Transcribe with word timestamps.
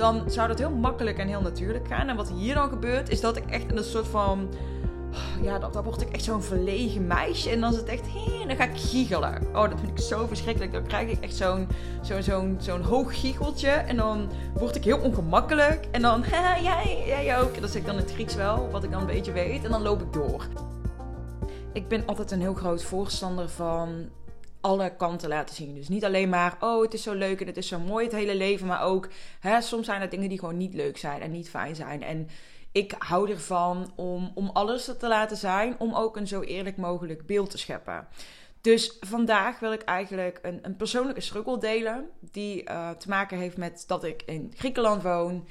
dan 0.00 0.22
zou 0.26 0.48
dat 0.48 0.58
heel 0.58 0.70
makkelijk 0.70 1.18
en 1.18 1.28
heel 1.28 1.40
natuurlijk 1.40 1.86
gaan. 1.86 2.08
En 2.08 2.16
wat 2.16 2.30
hier 2.30 2.54
dan 2.54 2.68
gebeurt, 2.68 3.08
is 3.10 3.20
dat 3.20 3.36
ik 3.36 3.44
echt 3.50 3.70
in 3.70 3.76
een 3.76 3.84
soort 3.84 4.06
van 4.06 4.48
ja, 5.42 5.58
dan, 5.58 5.82
word 5.82 6.00
ik 6.00 6.12
echt 6.12 6.24
zo'n 6.24 6.42
verlegen 6.42 7.06
meisje. 7.06 7.50
En 7.50 7.60
dan 7.60 7.72
is 7.72 7.76
het 7.76 7.88
echt, 7.88 8.06
hé, 8.12 8.46
dan 8.46 8.56
ga 8.56 8.64
ik 8.64 8.78
giechelen. 8.78 9.46
Oh, 9.46 9.70
dat 9.70 9.80
vind 9.80 9.90
ik 9.90 10.04
zo 10.04 10.26
verschrikkelijk. 10.26 10.72
Dan 10.72 10.86
krijg 10.86 11.10
ik 11.10 11.20
echt 11.20 11.36
zo'n 11.36 11.68
zo'n 12.02 12.56
zo'n 12.58 12.82
hoog 12.82 13.20
giecheltje. 13.20 13.68
En 13.68 13.96
dan 13.96 14.30
word 14.54 14.76
ik 14.76 14.84
heel 14.84 14.98
ongemakkelijk. 14.98 15.88
En 15.90 16.02
dan, 16.02 16.24
jij, 16.62 17.02
jij 17.06 17.40
ook. 17.40 17.60
Dat 17.60 17.70
zeg 17.70 17.80
ik 17.80 17.86
dan 17.86 17.96
in 17.96 18.02
het 18.02 18.12
Grieks 18.12 18.34
wel, 18.34 18.70
wat 18.70 18.84
ik 18.84 18.90
dan 18.90 19.00
een 19.00 19.06
beetje 19.06 19.32
weet. 19.32 19.64
En 19.64 19.70
dan 19.70 19.82
loop 19.82 20.00
ik 20.00 20.12
door. 20.12 20.46
Ik 21.72 21.88
ben 21.88 22.06
altijd 22.06 22.30
een 22.30 22.40
heel 22.40 22.54
groot 22.54 22.82
voorstander 22.82 23.48
van 23.48 24.08
alle 24.60 24.96
kanten 24.96 25.28
laten 25.28 25.54
zien. 25.54 25.74
Dus 25.74 25.88
niet 25.88 26.04
alleen 26.04 26.28
maar, 26.28 26.56
oh, 26.60 26.82
het 26.82 26.94
is 26.94 27.02
zo 27.02 27.14
leuk 27.14 27.40
en 27.40 27.46
het 27.46 27.56
is 27.56 27.68
zo 27.68 27.78
mooi 27.78 28.04
het 28.04 28.14
hele 28.14 28.34
leven. 28.34 28.66
Maar 28.66 28.82
ook, 28.82 29.08
hè, 29.40 29.60
soms 29.60 29.86
zijn 29.86 30.00
er 30.00 30.08
dingen 30.08 30.28
die 30.28 30.38
gewoon 30.38 30.56
niet 30.56 30.74
leuk 30.74 30.98
zijn 30.98 31.20
en 31.20 31.30
niet 31.30 31.50
fijn 31.50 31.74
zijn. 31.74 32.02
En 32.02 32.28
ik 32.72 32.94
hou 32.98 33.30
ervan 33.30 33.92
om, 33.96 34.32
om 34.34 34.50
alles 34.52 34.84
te 34.98 35.08
laten 35.08 35.36
zijn, 35.36 35.74
om 35.78 35.94
ook 35.94 36.16
een 36.16 36.26
zo 36.26 36.40
eerlijk 36.40 36.76
mogelijk 36.76 37.26
beeld 37.26 37.50
te 37.50 37.58
scheppen. 37.58 38.08
Dus 38.60 38.96
vandaag 39.00 39.58
wil 39.58 39.72
ik 39.72 39.82
eigenlijk 39.82 40.38
een, 40.42 40.58
een 40.62 40.76
persoonlijke 40.76 41.20
struggle 41.20 41.58
delen, 41.58 42.08
die 42.20 42.70
uh, 42.70 42.90
te 42.90 43.08
maken 43.08 43.38
heeft 43.38 43.56
met 43.56 43.84
dat 43.86 44.04
ik 44.04 44.22
in 44.22 44.52
Griekenland 44.56 45.02
woon. 45.02 45.48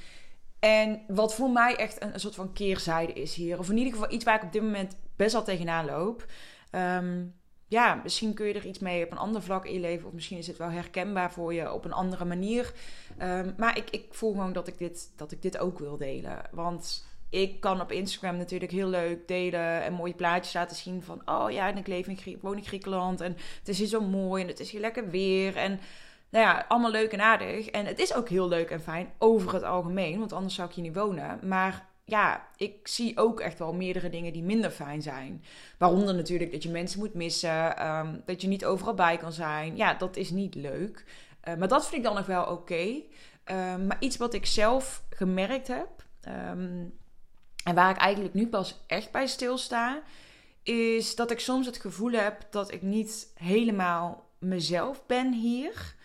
En 0.60 1.02
wat 1.08 1.34
voor 1.34 1.50
mij 1.50 1.76
echt 1.76 2.02
een, 2.04 2.14
een, 2.14 2.20
soort 2.20 2.36
van 2.36 2.54
keerzijde 2.54 3.14
is 3.14 3.36
hier. 3.36 3.60
Of 3.60 3.70
in 3.70 3.78
ieder 3.78 3.94
geval 3.94 4.12
iets 4.12 4.24
waar 4.24 4.36
ik 4.36 4.44
op 4.44 4.52
dit 4.52 4.62
moment 4.62 4.96
best 5.16 5.34
wel 5.34 5.44
tegenaan 5.44 5.86
loop. 5.86 6.26
Um, 6.72 7.39
ja, 7.70 8.00
misschien 8.04 8.34
kun 8.34 8.46
je 8.46 8.54
er 8.54 8.66
iets 8.66 8.80
mee 8.80 9.04
op 9.04 9.12
een 9.12 9.18
ander 9.18 9.42
vlak 9.42 9.66
in 9.66 9.80
leven. 9.80 10.08
Of 10.08 10.14
misschien 10.14 10.38
is 10.38 10.48
het 10.48 10.58
wel 10.58 10.70
herkenbaar 10.70 11.32
voor 11.32 11.54
je 11.54 11.74
op 11.74 11.86
een 11.86 11.94
andere 11.94 12.26
manier. 12.26 12.74
Um, 13.22 13.54
maar 13.58 13.78
ik, 13.78 13.90
ik 13.90 14.06
voel 14.12 14.32
gewoon 14.32 14.54
dat 14.54 14.68
ik, 14.68 14.78
dit, 14.78 15.12
dat 15.16 15.32
ik 15.32 15.42
dit 15.42 15.58
ook 15.58 15.80
wil 15.80 15.98
delen. 15.98 16.42
Want 16.52 17.08
ik 17.30 17.60
kan 17.60 17.82
op 17.82 17.92
Instagram 17.92 18.38
natuurlijk 18.38 18.72
heel 18.72 18.88
leuk 18.88 19.28
delen 19.28 19.84
en 19.84 19.94
mooie 19.94 20.14
plaatjes 20.14 20.54
laten 20.54 20.76
zien 20.76 21.04
van... 21.04 21.22
Oh 21.26 21.52
ja, 21.52 21.70
en 21.70 21.78
ik 21.78 21.88
leef 21.88 22.08
in 22.08 22.40
woon 22.42 22.58
in 22.58 22.66
Griekenland 22.66 23.22
en 23.22 23.38
het 23.60 23.68
is 23.68 23.78
hier 23.78 23.88
zo 23.88 24.02
mooi 24.02 24.42
en 24.42 24.48
het 24.50 24.60
is 24.60 24.72
hier 24.72 24.82
lekker 24.82 25.10
weer. 25.10 25.56
En 25.56 25.80
nou 26.30 26.46
ja, 26.46 26.66
allemaal 26.68 26.92
leuk 26.92 27.12
en 27.12 27.22
aardig. 27.22 27.68
En 27.68 27.86
het 27.86 28.00
is 28.00 28.14
ook 28.14 28.30
heel 28.30 28.48
leuk 28.48 28.70
en 28.70 28.82
fijn 28.82 29.12
over 29.18 29.54
het 29.54 29.64
algemeen, 29.64 30.20
want 30.20 30.34
anders 30.34 30.56
zou 30.56 30.70
ik 30.70 30.76
hier 30.76 30.84
niet 30.84 30.96
wonen. 30.96 31.40
Maar 31.44 31.89
ja, 32.10 32.48
ik 32.56 32.88
zie 32.88 33.18
ook 33.18 33.40
echt 33.40 33.60
wel 33.60 33.74
meerdere 33.74 34.10
dingen 34.10 34.34
die 34.34 34.44
minder 34.44 34.72
fijn 34.72 35.02
zijn. 35.02 35.44
Waaronder 35.78 36.16
natuurlijk 36.16 36.52
dat 36.52 36.64
je 36.64 36.70
mensen 36.70 37.00
moet 37.00 37.14
missen, 37.14 37.78
ehm, 37.78 38.16
dat 38.26 38.42
je 38.42 38.48
niet 38.48 38.66
overal 38.66 38.94
bij 38.94 39.18
kan 39.18 39.34
zijn. 39.34 39.76
Ja, 39.76 39.94
dat 39.94 40.16
is 40.16 40.30
niet 40.30 40.56
leuk. 40.56 41.04
Uh, 41.48 41.56
maar 41.56 41.68
dat 41.68 41.84
vind 41.84 41.96
ik 41.96 42.04
dan 42.04 42.16
nog 42.16 42.26
wel 42.26 42.46
oké. 42.46 43.02
Ehm, 43.44 43.88
maar 43.88 43.98
iets 44.00 44.18
wat 44.18 44.34
ik 44.34 44.46
zelf 44.46 45.04
gemerkt 45.10 45.68
heb, 45.68 45.90
um, 46.28 46.98
en 47.64 47.76
waar 47.76 47.90
ik 47.90 47.98
eigenlijk 47.98 48.34
nu 48.34 48.48
pas 48.48 48.84
echt 48.88 49.12
bij 49.12 49.28
stilsta, 49.28 50.02
is 50.64 51.16
dat 51.16 51.32
ik 51.32 51.40
soms 51.40 51.66
het 51.66 51.78
gevoel 51.78 52.12
heb 52.12 52.48
dat 52.50 52.72
ik 52.72 52.82
niet 52.82 53.32
helemaal 53.34 54.30
mezelf 54.40 55.06
ben 55.06 55.34
hier. 55.34 55.96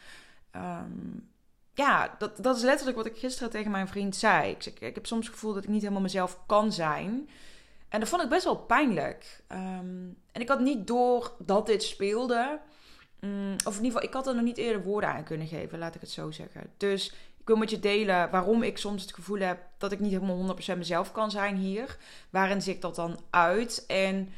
Um, 0.56 1.28
ja, 1.74 2.14
dat, 2.18 2.42
dat 2.42 2.56
is 2.56 2.62
letterlijk 2.62 2.96
wat 2.96 3.06
ik 3.06 3.16
gisteren 3.16 3.50
tegen 3.50 3.70
mijn 3.70 3.88
vriend 3.88 4.16
zei. 4.16 4.50
Ik, 4.50 4.66
ik, 4.66 4.80
ik 4.80 4.94
heb 4.94 5.06
soms 5.06 5.26
het 5.26 5.34
gevoel 5.34 5.54
dat 5.54 5.62
ik 5.62 5.68
niet 5.68 5.82
helemaal 5.82 6.02
mezelf 6.02 6.38
kan 6.46 6.72
zijn. 6.72 7.28
En 7.88 8.00
dat 8.00 8.08
vond 8.08 8.22
ik 8.22 8.28
best 8.28 8.44
wel 8.44 8.56
pijnlijk. 8.56 9.42
Um, 9.48 10.16
en 10.32 10.40
ik 10.40 10.48
had 10.48 10.60
niet 10.60 10.86
door 10.86 11.32
dat 11.38 11.66
dit 11.66 11.82
speelde. 11.82 12.60
Um, 13.20 13.52
of 13.64 13.76
in 13.76 13.84
ieder 13.84 13.92
geval, 13.92 14.02
ik 14.02 14.14
had 14.14 14.26
er 14.26 14.34
nog 14.34 14.44
niet 14.44 14.58
eerder 14.58 14.82
woorden 14.82 15.10
aan 15.10 15.24
kunnen 15.24 15.46
geven, 15.46 15.78
laat 15.78 15.94
ik 15.94 16.00
het 16.00 16.10
zo 16.10 16.30
zeggen. 16.30 16.70
Dus 16.76 17.12
ik 17.38 17.46
wil 17.50 17.56
met 17.56 17.70
je 17.70 17.80
delen 17.80 18.30
waarom 18.30 18.62
ik 18.62 18.78
soms 18.78 19.02
het 19.02 19.14
gevoel 19.14 19.38
heb 19.38 19.58
dat 19.78 19.92
ik 19.92 20.00
niet 20.00 20.12
helemaal 20.12 20.56
100% 20.74 20.78
mezelf 20.78 21.12
kan 21.12 21.30
zijn 21.30 21.56
hier. 21.56 21.96
Waarin 22.30 22.62
zie 22.62 22.74
ik 22.74 22.80
dat 22.80 22.94
dan 22.94 23.18
uit? 23.30 23.84
En 23.86 24.32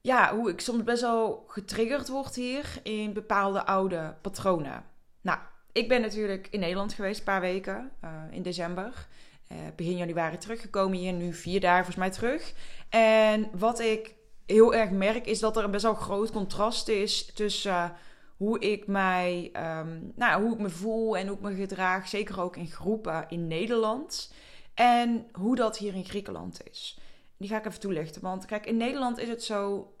ja, 0.00 0.34
hoe 0.36 0.50
ik 0.50 0.60
soms 0.60 0.82
best 0.82 1.02
wel 1.02 1.44
getriggerd 1.48 2.08
word 2.08 2.34
hier 2.34 2.80
in 2.82 3.12
bepaalde 3.12 3.66
oude 3.66 4.16
patronen. 4.20 4.84
Nou, 5.20 5.38
ik 5.74 5.88
ben 5.88 6.00
natuurlijk 6.00 6.48
in 6.50 6.60
Nederland 6.60 6.92
geweest 6.92 7.18
een 7.18 7.24
paar 7.24 7.40
weken 7.40 7.90
uh, 8.04 8.10
in 8.30 8.42
december. 8.42 9.06
Uh, 9.52 9.58
begin 9.76 9.96
januari 9.96 10.38
teruggekomen 10.38 10.98
hier, 10.98 11.12
nu 11.12 11.32
vier 11.32 11.60
dagen 11.60 11.84
volgens 11.84 11.96
mij 11.96 12.10
terug. 12.10 12.52
En 12.88 13.48
wat 13.52 13.80
ik 13.80 14.14
heel 14.46 14.74
erg 14.74 14.90
merk 14.90 15.26
is 15.26 15.40
dat 15.40 15.56
er 15.56 15.64
een 15.64 15.70
best 15.70 15.82
wel 15.82 15.94
groot 15.94 16.30
contrast 16.30 16.88
is 16.88 17.24
tussen 17.24 17.72
uh, 17.72 17.90
hoe 18.36 18.58
ik 18.58 18.86
mij, 18.86 19.52
um, 19.80 20.12
nou, 20.14 20.42
hoe 20.42 20.52
ik 20.52 20.58
me 20.58 20.70
voel 20.70 21.16
en 21.16 21.26
hoe 21.26 21.36
ik 21.36 21.42
me 21.42 21.54
gedraag, 21.54 22.08
zeker 22.08 22.40
ook 22.40 22.56
in 22.56 22.66
groepen 22.66 23.24
in 23.28 23.46
Nederland. 23.46 24.32
En 24.74 25.26
hoe 25.32 25.56
dat 25.56 25.78
hier 25.78 25.94
in 25.94 26.04
Griekenland 26.04 26.60
is. 26.70 26.98
Die 27.36 27.48
ga 27.48 27.58
ik 27.58 27.66
even 27.66 27.80
toelichten. 27.80 28.22
Want 28.22 28.44
kijk, 28.44 28.66
in 28.66 28.76
Nederland 28.76 29.18
is 29.18 29.28
het 29.28 29.42
zo 29.42 29.93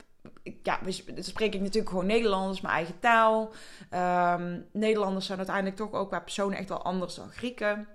ja, 0.62 0.78
dan 1.14 1.24
spreek 1.24 1.54
ik 1.54 1.60
natuurlijk 1.60 1.88
gewoon 1.88 2.06
Nederlanders, 2.06 2.60
mijn 2.60 2.74
eigen 2.74 2.98
taal. 2.98 3.52
Um, 3.92 4.66
Nederlanders 4.72 5.26
zijn 5.26 5.38
uiteindelijk 5.38 5.76
toch 5.76 5.92
ook 5.92 6.08
qua 6.08 6.20
personen 6.20 6.58
echt 6.58 6.68
wel 6.68 6.82
anders 6.82 7.14
dan 7.14 7.30
Grieken. 7.30 7.88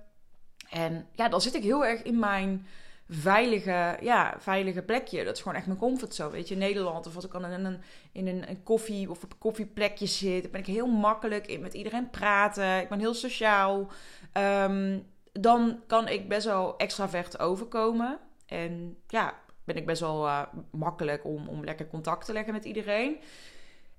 En 0.69 1.07
ja, 1.11 1.29
dan 1.29 1.41
zit 1.41 1.55
ik 1.55 1.63
heel 1.63 1.85
erg 1.85 2.01
in 2.01 2.19
mijn 2.19 2.67
veilige, 3.09 3.97
ja, 4.01 4.35
veilige 4.39 4.81
plekje. 4.81 5.23
Dat 5.23 5.35
is 5.35 5.41
gewoon 5.41 5.57
echt 5.57 5.65
mijn 5.65 5.79
comfortzone, 5.79 6.31
weet 6.31 6.47
je. 6.47 6.55
Nederland, 6.55 7.07
of 7.07 7.15
als 7.15 7.25
ik 7.25 7.31
dan 7.31 7.45
in 7.45 7.65
een, 7.65 7.81
in 8.11 8.27
een, 8.27 8.63
koffie 8.63 9.09
of 9.09 9.23
op 9.23 9.31
een 9.31 9.37
koffieplekje 9.37 10.05
zit, 10.05 10.41
dan 10.41 10.51
ben 10.51 10.59
ik 10.61 10.67
heel 10.67 10.87
makkelijk 10.87 11.59
met 11.59 11.73
iedereen 11.73 12.09
praten. 12.09 12.79
Ik 12.79 12.89
ben 12.89 12.99
heel 12.99 13.13
sociaal. 13.13 13.87
Um, 14.33 15.05
dan 15.31 15.81
kan 15.87 16.07
ik 16.07 16.27
best 16.27 16.45
wel 16.45 16.77
extravert 16.77 17.39
overkomen. 17.39 18.19
En 18.45 18.97
ja, 19.07 19.33
ben 19.73 19.77
ik 19.77 19.85
best 19.85 20.01
wel 20.01 20.25
uh, 20.25 20.41
makkelijk 20.71 21.25
om, 21.25 21.47
om 21.47 21.63
lekker 21.63 21.87
contact 21.87 22.25
te 22.25 22.33
leggen 22.33 22.53
met 22.53 22.65
iedereen. 22.65 23.17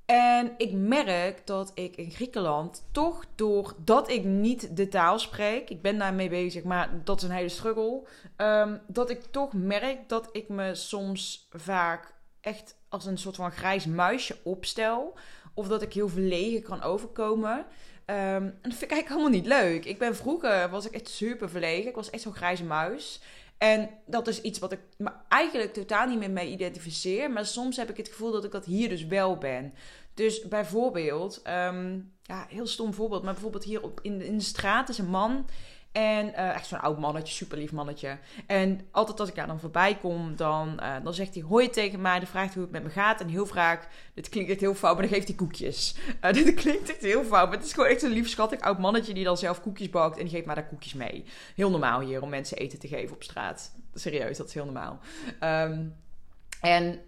En 0.06 0.54
ik 0.56 0.72
merk 0.72 1.46
dat 1.46 1.70
ik 1.74 1.96
in 1.96 2.10
Griekenland 2.10 2.84
toch 2.92 3.24
doordat 3.34 4.10
ik 4.10 4.24
niet 4.24 4.76
de 4.76 4.88
taal 4.88 5.18
spreek, 5.18 5.70
ik 5.70 5.82
ben 5.82 5.98
daarmee 5.98 6.28
bezig, 6.28 6.62
maar 6.62 6.90
dat 7.04 7.22
is 7.22 7.28
een 7.28 7.34
hele 7.34 7.48
struggle, 7.48 8.02
um, 8.36 8.80
dat 8.86 9.10
ik 9.10 9.22
toch 9.30 9.52
merk 9.52 10.08
dat 10.08 10.28
ik 10.32 10.48
me 10.48 10.74
soms 10.74 11.48
vaak 11.50 12.14
echt 12.40 12.76
als 12.88 13.06
een 13.06 13.18
soort 13.18 13.36
van 13.36 13.52
grijs 13.52 13.86
muisje 13.86 14.36
opstel. 14.42 15.14
Of 15.54 15.68
dat 15.68 15.82
ik 15.82 15.92
heel 15.92 16.08
verlegen 16.08 16.62
kan 16.62 16.82
overkomen. 16.82 17.56
Um, 17.58 17.66
en 18.06 18.58
dat 18.62 18.74
vind 18.74 18.82
ik 18.82 18.90
eigenlijk 18.90 19.08
helemaal 19.08 19.30
niet 19.30 19.46
leuk. 19.46 19.84
Ik 19.84 19.98
ben 19.98 20.16
vroeger, 20.16 20.70
was 20.70 20.86
ik 20.86 20.92
echt 20.92 21.08
super 21.08 21.50
verlegen. 21.50 21.88
Ik 21.88 21.94
was 21.94 22.10
echt 22.10 22.22
zo'n 22.22 22.34
grijze 22.34 22.64
muis. 22.64 23.20
En 23.60 23.90
dat 24.06 24.28
is 24.28 24.40
iets 24.40 24.58
wat 24.58 24.72
ik 24.72 24.80
me 24.96 25.10
eigenlijk 25.28 25.72
totaal 25.72 26.06
niet 26.06 26.18
meer 26.18 26.30
mee 26.30 26.50
identificeer. 26.50 27.30
Maar 27.30 27.46
soms 27.46 27.76
heb 27.76 27.90
ik 27.90 27.96
het 27.96 28.08
gevoel 28.08 28.32
dat 28.32 28.44
ik 28.44 28.50
dat 28.50 28.64
hier 28.64 28.88
dus 28.88 29.06
wel 29.06 29.38
ben. 29.38 29.74
Dus 30.14 30.48
bijvoorbeeld, 30.48 31.42
um, 31.46 32.12
ja, 32.22 32.46
heel 32.48 32.66
stom 32.66 32.94
voorbeeld. 32.94 33.22
Maar 33.22 33.32
bijvoorbeeld 33.32 33.64
hier 33.64 33.82
op, 33.82 34.00
in, 34.02 34.22
in 34.22 34.38
de 34.38 34.44
straat 34.44 34.88
is 34.88 34.98
een 34.98 35.10
man. 35.10 35.46
En 35.92 36.26
uh, 36.26 36.48
echt 36.48 36.66
zo'n 36.66 36.80
oud 36.80 36.98
mannetje, 36.98 37.34
super 37.34 37.58
lief 37.58 37.72
mannetje. 37.72 38.18
En 38.46 38.80
altijd 38.90 39.20
als 39.20 39.28
ik 39.28 39.34
daar 39.34 39.46
dan 39.46 39.60
voorbij 39.60 39.96
kom, 39.96 40.36
dan, 40.36 40.78
uh, 40.82 40.94
dan 41.02 41.14
zegt 41.14 41.34
hij 41.34 41.42
hoi 41.42 41.70
tegen 41.70 42.00
mij. 42.00 42.18
Dan 42.18 42.28
vraagt 42.28 42.54
hoe 42.54 42.62
het 42.62 42.72
met 42.72 42.82
me 42.82 42.90
gaat. 42.90 43.20
En 43.20 43.28
heel 43.28 43.46
vaak, 43.46 43.88
dit 44.14 44.28
klinkt 44.28 44.50
echt 44.50 44.60
heel 44.60 44.74
fout, 44.74 44.92
maar 44.92 45.02
dan 45.02 45.14
geeft 45.14 45.28
hij 45.28 45.36
koekjes. 45.36 45.94
Uh, 46.24 46.32
dit 46.32 46.54
klinkt 46.54 46.90
echt 46.90 47.00
heel 47.00 47.24
fout, 47.24 47.48
maar 47.48 47.56
het 47.56 47.66
is 47.66 47.72
gewoon 47.72 47.88
echt 47.88 48.02
een 48.02 48.10
lief 48.10 48.28
schattig 48.28 48.60
oud 48.60 48.78
mannetje 48.78 49.14
die 49.14 49.24
dan 49.24 49.36
zelf 49.36 49.60
koekjes 49.60 49.90
bakt. 49.90 50.16
En 50.16 50.22
die 50.22 50.32
geeft 50.32 50.46
mij 50.46 50.54
daar 50.54 50.66
koekjes 50.66 50.94
mee. 50.94 51.24
Heel 51.54 51.70
normaal 51.70 52.00
hier 52.00 52.22
om 52.22 52.28
mensen 52.28 52.56
eten 52.56 52.78
te 52.78 52.88
geven 52.88 53.14
op 53.14 53.22
straat. 53.22 53.72
Serieus, 53.94 54.36
dat 54.36 54.46
is 54.46 54.54
heel 54.54 54.64
normaal. 54.64 54.98
Um, 55.40 55.96
en 56.60 57.00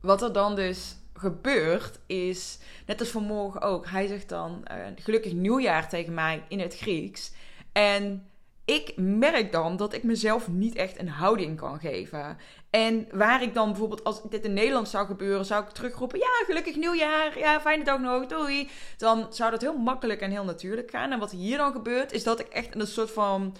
wat 0.00 0.22
er 0.22 0.32
dan 0.32 0.54
dus 0.54 0.96
gebeurt 1.14 1.98
is, 2.06 2.58
net 2.86 3.00
als 3.00 3.08
vanmorgen 3.08 3.60
ook, 3.60 3.86
hij 3.86 4.06
zegt 4.06 4.28
dan 4.28 4.62
gelukkig 4.94 5.32
nieuwjaar 5.32 5.88
tegen 5.88 6.14
mij 6.14 6.42
in 6.48 6.60
het 6.60 6.76
Grieks. 6.76 7.32
En 7.74 8.28
ik 8.64 8.92
merk 8.96 9.52
dan 9.52 9.76
dat 9.76 9.92
ik 9.92 10.02
mezelf 10.02 10.48
niet 10.48 10.74
echt 10.74 10.98
een 10.98 11.08
houding 11.08 11.56
kan 11.56 11.78
geven. 11.78 12.36
En 12.70 13.08
waar 13.12 13.42
ik 13.42 13.54
dan 13.54 13.68
bijvoorbeeld, 13.68 14.04
als 14.04 14.22
dit 14.22 14.44
in 14.44 14.52
Nederland 14.52 14.88
zou 14.88 15.06
gebeuren, 15.06 15.44
zou 15.44 15.64
ik 15.64 15.70
terugroepen: 15.70 16.18
Ja, 16.18 16.44
gelukkig 16.46 16.76
nieuwjaar. 16.76 17.38
Ja, 17.38 17.60
fijne 17.60 17.84
dag 17.84 18.00
nog. 18.00 18.26
Doei. 18.26 18.68
Dan 18.96 19.26
zou 19.30 19.50
dat 19.50 19.60
heel 19.60 19.78
makkelijk 19.78 20.20
en 20.20 20.30
heel 20.30 20.44
natuurlijk 20.44 20.90
gaan. 20.90 21.12
En 21.12 21.18
wat 21.18 21.30
hier 21.30 21.56
dan 21.56 21.72
gebeurt, 21.72 22.12
is 22.12 22.22
dat 22.22 22.40
ik 22.40 22.46
echt 22.46 22.74
een 22.74 22.86
soort 22.86 23.10
van 23.10 23.56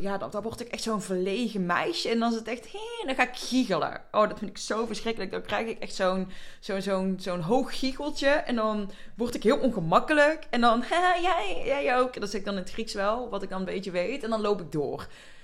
ja, 0.00 0.18
dan, 0.18 0.30
dan 0.30 0.42
word 0.42 0.60
ik 0.60 0.68
echt 0.68 0.82
zo'n 0.82 1.02
verlegen 1.02 1.66
meisje. 1.66 2.08
En 2.08 2.18
dan 2.18 2.30
is 2.30 2.38
het 2.38 2.48
echt, 2.48 2.72
hé, 2.72 3.06
dan 3.06 3.14
ga 3.14 3.22
ik 3.28 3.36
giechelen. 3.36 4.02
Oh, 4.10 4.28
dat 4.28 4.38
vind 4.38 4.50
ik 4.50 4.58
zo 4.58 4.86
verschrikkelijk. 4.86 5.30
Dan 5.30 5.42
krijg 5.42 5.68
ik 5.68 5.78
echt 5.78 5.94
zo'n 5.94 6.28
zo'n 6.60 6.82
zo'n 6.82 7.16
zo'n 7.20 7.40
hoog 7.40 7.78
giecheltje. 7.78 8.28
En 8.28 8.54
dan 8.54 8.90
word 9.16 9.34
ik 9.34 9.42
heel 9.42 9.58
ongemakkelijk. 9.58 10.46
En 10.50 10.60
dan, 10.60 10.84
jij, 11.22 11.62
jij 11.64 11.96
ook. 11.98 12.14
En 12.14 12.20
dat 12.20 12.30
zeg 12.30 12.40
ik 12.40 12.46
dan 12.46 12.54
in 12.54 12.62
het 12.62 12.72
Grieks 12.72 12.94
wel, 12.94 13.28
wat 13.28 13.42
ik 13.42 13.48
dan 13.48 13.58
een 13.58 13.64
beetje 13.64 13.90
weet. 13.90 14.22
En 14.22 14.30
dan 14.30 14.40
loop 14.40 14.60
ik 14.60 14.72
door. 14.72 15.00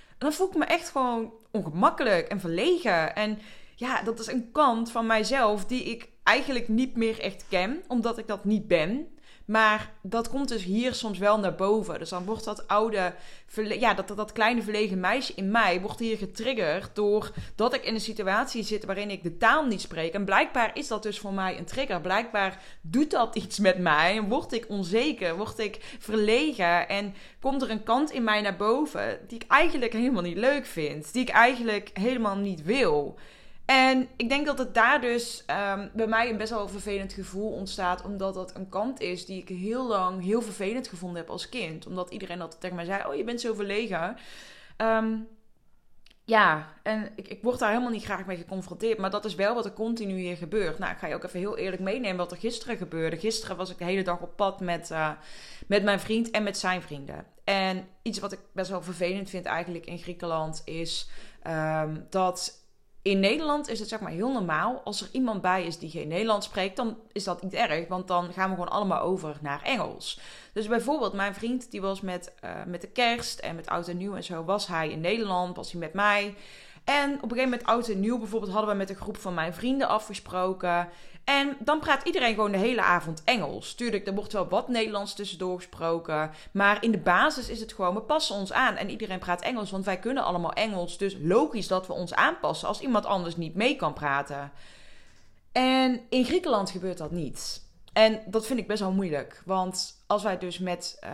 En 0.09 0.17
dan 0.19 0.33
voel 0.33 0.49
ik 0.49 0.55
me 0.55 0.65
echt 0.65 0.89
gewoon 0.89 1.33
ongemakkelijk 1.51 2.29
en 2.29 2.41
verlegen. 2.41 3.17
En 3.17 3.39
ja, 3.75 4.03
dat 4.03 4.21
is 4.21 4.27
een 4.27 4.53
kant 4.53 4.91
van 4.91 5.07
mijzelf 5.07 5.65
die 5.65 5.85
ik 5.85 6.09
eigenlijk 6.23 6.69
niet 6.69 6.97
meer 6.97 7.21
echt 7.21 7.45
ken, 7.49 7.83
omdat 7.87 8.19
ik 8.19 8.27
dat 8.27 8.45
niet 8.45 8.67
ben. 8.67 9.16
Maar 9.47 9.93
dat 10.03 10.29
komt 10.29 10.49
dus 10.49 10.65
hier 10.65 10.95
soms 10.95 11.19
wel 11.19 11.39
naar 11.39 11.55
boven. 11.55 11.99
Dus 11.99 12.09
dan 12.09 12.25
wordt 12.25 12.45
dat 12.45 12.69
oude, 12.69 13.15
ja, 13.55 13.95
dat, 13.95 14.09
dat, 14.17 14.33
kleine 14.33 14.63
verlegen 14.63 15.01
meisje 15.01 15.33
in 15.35 15.51
mij 15.51 15.81
wordt 15.81 15.99
hier 15.99 16.17
getriggerd 16.17 16.95
doordat 16.95 17.75
ik 17.75 17.85
in 17.85 17.95
een 17.95 18.01
situatie 18.01 18.63
zit 18.63 18.85
waarin 18.85 19.11
ik 19.11 19.23
de 19.23 19.37
taal 19.37 19.67
niet 19.67 19.81
spreek. 19.81 20.13
En 20.13 20.25
blijkbaar 20.25 20.71
is 20.75 20.89
dat 20.89 21.03
dus 21.03 21.19
voor 21.19 21.33
mij 21.33 21.59
een 21.59 21.65
trigger. 21.65 22.01
Blijkbaar 22.01 22.63
doet 22.81 23.11
dat 23.11 23.37
iets 23.37 23.59
met 23.59 23.79
mij. 23.79 24.17
En 24.17 24.29
word 24.29 24.53
ik 24.53 24.69
onzeker, 24.69 25.37
word 25.37 25.59
ik 25.59 25.97
verlegen 25.99 26.89
en 26.89 27.15
komt 27.41 27.63
er 27.63 27.71
een 27.71 27.83
kant 27.83 28.11
in 28.11 28.25
mij 28.25 28.41
naar 28.41 28.57
boven 28.57 29.19
die 29.27 29.39
ik 29.39 29.51
eigenlijk 29.51 29.93
helemaal 29.93 30.23
niet 30.23 30.37
leuk 30.37 30.67
vind. 30.67 31.13
Die 31.13 31.23
ik 31.23 31.29
eigenlijk 31.29 31.91
helemaal 31.93 32.37
niet 32.37 32.63
wil. 32.63 33.19
En 33.67 34.09
ik 34.17 34.29
denk 34.29 34.47
dat 34.47 34.59
het 34.59 34.75
daar 34.75 35.01
dus 35.01 35.45
um, 35.51 35.91
bij 35.93 36.07
mij 36.07 36.31
een 36.31 36.37
best 36.37 36.51
wel 36.51 36.69
vervelend 36.69 37.13
gevoel 37.13 37.51
ontstaat. 37.51 38.05
Omdat 38.05 38.35
dat 38.35 38.55
een 38.55 38.69
kant 38.69 39.01
is 39.01 39.27
die 39.27 39.41
ik 39.41 39.49
heel 39.49 39.87
lang 39.87 40.23
heel 40.23 40.43
vervelend 40.43 40.89
gevonden 40.89 41.19
heb 41.19 41.31
als 41.31 41.49
kind. 41.49 41.87
Omdat 41.87 42.11
iedereen 42.11 42.41
altijd 42.41 42.61
tegen 42.61 42.77
mij 42.77 42.85
zei: 42.85 43.07
Oh, 43.07 43.15
je 43.15 43.25
bent 43.25 43.41
zo 43.41 43.55
verlegen. 43.55 44.17
Um, 44.77 45.29
ja, 46.25 46.73
en 46.83 47.13
ik, 47.15 47.29
ik 47.29 47.43
word 47.43 47.59
daar 47.59 47.71
helemaal 47.71 47.91
niet 47.91 48.05
graag 48.05 48.27
mee 48.27 48.37
geconfronteerd. 48.37 48.99
Maar 48.99 49.11
dat 49.11 49.25
is 49.25 49.35
wel 49.35 49.55
wat 49.55 49.65
er 49.65 49.73
continu 49.73 50.19
hier 50.19 50.37
gebeurt. 50.37 50.79
Nou, 50.79 50.93
ik 50.93 50.99
ga 50.99 51.07
je 51.07 51.15
ook 51.15 51.25
even 51.25 51.39
heel 51.39 51.57
eerlijk 51.57 51.83
meenemen 51.83 52.17
wat 52.17 52.31
er 52.31 52.37
gisteren 52.37 52.77
gebeurde. 52.77 53.17
Gisteren 53.17 53.57
was 53.57 53.71
ik 53.71 53.79
de 53.79 53.85
hele 53.85 54.03
dag 54.03 54.21
op 54.21 54.37
pad 54.37 54.61
met, 54.61 54.91
uh, 54.91 55.11
met 55.67 55.83
mijn 55.83 56.01
vriend 56.01 56.31
en 56.31 56.43
met 56.43 56.59
zijn 56.59 56.83
vrienden. 56.83 57.27
En 57.45 57.89
iets 58.03 58.19
wat 58.19 58.33
ik 58.33 58.39
best 58.53 58.71
wel 58.71 58.83
vervelend 58.83 59.31
vind 59.31 59.47
eigenlijk 59.47 59.87
in 59.87 59.99
Griekenland 59.99 60.63
is 60.65 61.09
um, 61.47 62.07
dat 62.11 62.66
in 63.07 63.21
Nederland 63.21 63.69
is 63.69 63.79
het 63.79 63.89
zeg 63.89 64.01
maar 64.01 64.11
heel 64.11 64.33
normaal. 64.33 64.81
Als 64.85 65.01
er 65.01 65.09
iemand 65.13 65.43
bij 65.43 65.65
is 65.65 65.79
die 65.79 65.91
geen 65.91 66.09
Nederlands 66.09 66.47
spreekt, 66.47 66.77
dan 66.77 66.97
is 67.13 67.25
dat 67.25 67.43
niet 67.43 67.55
erg. 67.55 67.89
Want 67.89 68.09
dan 68.09 68.33
gaan 68.33 68.49
we 68.49 68.55
gewoon 68.55 68.71
allemaal 68.71 69.01
over 69.01 69.39
naar 69.41 69.63
Engels. 69.63 70.21
Dus 70.53 70.69
bijvoorbeeld 70.69 71.13
mijn 71.13 71.35
vriend, 71.35 71.71
die 71.71 71.81
was 71.81 72.01
met, 72.01 72.35
uh, 72.45 72.51
met 72.67 72.81
de 72.81 72.89
kerst 72.89 73.39
en 73.39 73.55
met 73.55 73.69
oud 73.69 73.89
en 73.89 73.97
nieuw 73.97 74.15
en 74.15 74.25
zo, 74.25 74.45
was 74.45 74.67
hij 74.67 74.91
in 74.91 75.01
Nederland, 75.01 75.57
was 75.57 75.71
hij 75.73 75.81
met 75.81 75.93
mij. 75.93 76.35
En 76.87 77.15
op 77.15 77.23
een 77.23 77.29
gegeven 77.29 77.51
moment, 77.51 77.65
oud 77.65 77.89
en 77.89 78.01
nieuw 78.01 78.19
bijvoorbeeld, 78.19 78.53
hadden 78.53 78.71
we 78.71 78.77
met 78.77 78.91
een 78.91 78.97
groep 78.97 79.17
van 79.17 79.35
mijn 79.35 79.55
vrienden 79.55 79.89
afgesproken. 79.89 80.89
En 81.25 81.57
dan 81.59 81.81
praat 81.81 82.07
iedereen 82.07 82.35
gewoon 82.35 82.53
de 82.53 82.59
hele 82.59 82.83
avond 82.83 83.23
Engels. 83.25 83.75
Tuurlijk, 83.75 84.07
er 84.07 84.15
wordt 84.15 84.33
wel 84.33 84.49
wat 84.49 84.69
Nederlands 84.69 85.15
tussendoor 85.15 85.57
gesproken. 85.57 86.31
Maar 86.53 86.83
in 86.83 86.91
de 86.91 86.99
basis 86.99 87.49
is 87.49 87.61
het 87.61 87.73
gewoon, 87.73 87.95
we 87.95 88.01
passen 88.01 88.37
ons 88.37 88.53
aan. 88.53 88.77
En 88.77 88.91
iedereen 88.91 89.19
praat 89.19 89.41
Engels, 89.43 89.71
want 89.71 89.85
wij 89.85 89.99
kunnen 89.99 90.25
allemaal 90.25 90.53
Engels. 90.53 90.99
Dus 90.99 91.17
logisch 91.21 91.69
dat 91.69 91.87
we 91.87 91.93
ons 91.93 92.15
aanpassen 92.15 92.69
als 92.69 92.81
iemand 92.81 93.07
anders 93.07 93.37
niet 93.37 93.55
mee 93.55 93.77
kan 93.77 93.93
praten. 93.93 94.53
En 95.53 96.01
in 96.09 96.25
Griekenland 96.25 96.71
gebeurt 96.71 96.99
dat 96.99 97.11
niet. 97.11 97.63
En 97.93 98.21
dat 98.27 98.47
vind 98.47 98.59
ik 98.59 98.67
best 98.67 98.81
wel 98.81 98.93
moeilijk. 98.93 99.43
Want 99.45 100.03
als 100.07 100.23
wij 100.23 100.39
dus 100.39 100.59
met, 100.59 100.99
uh, 101.05 101.11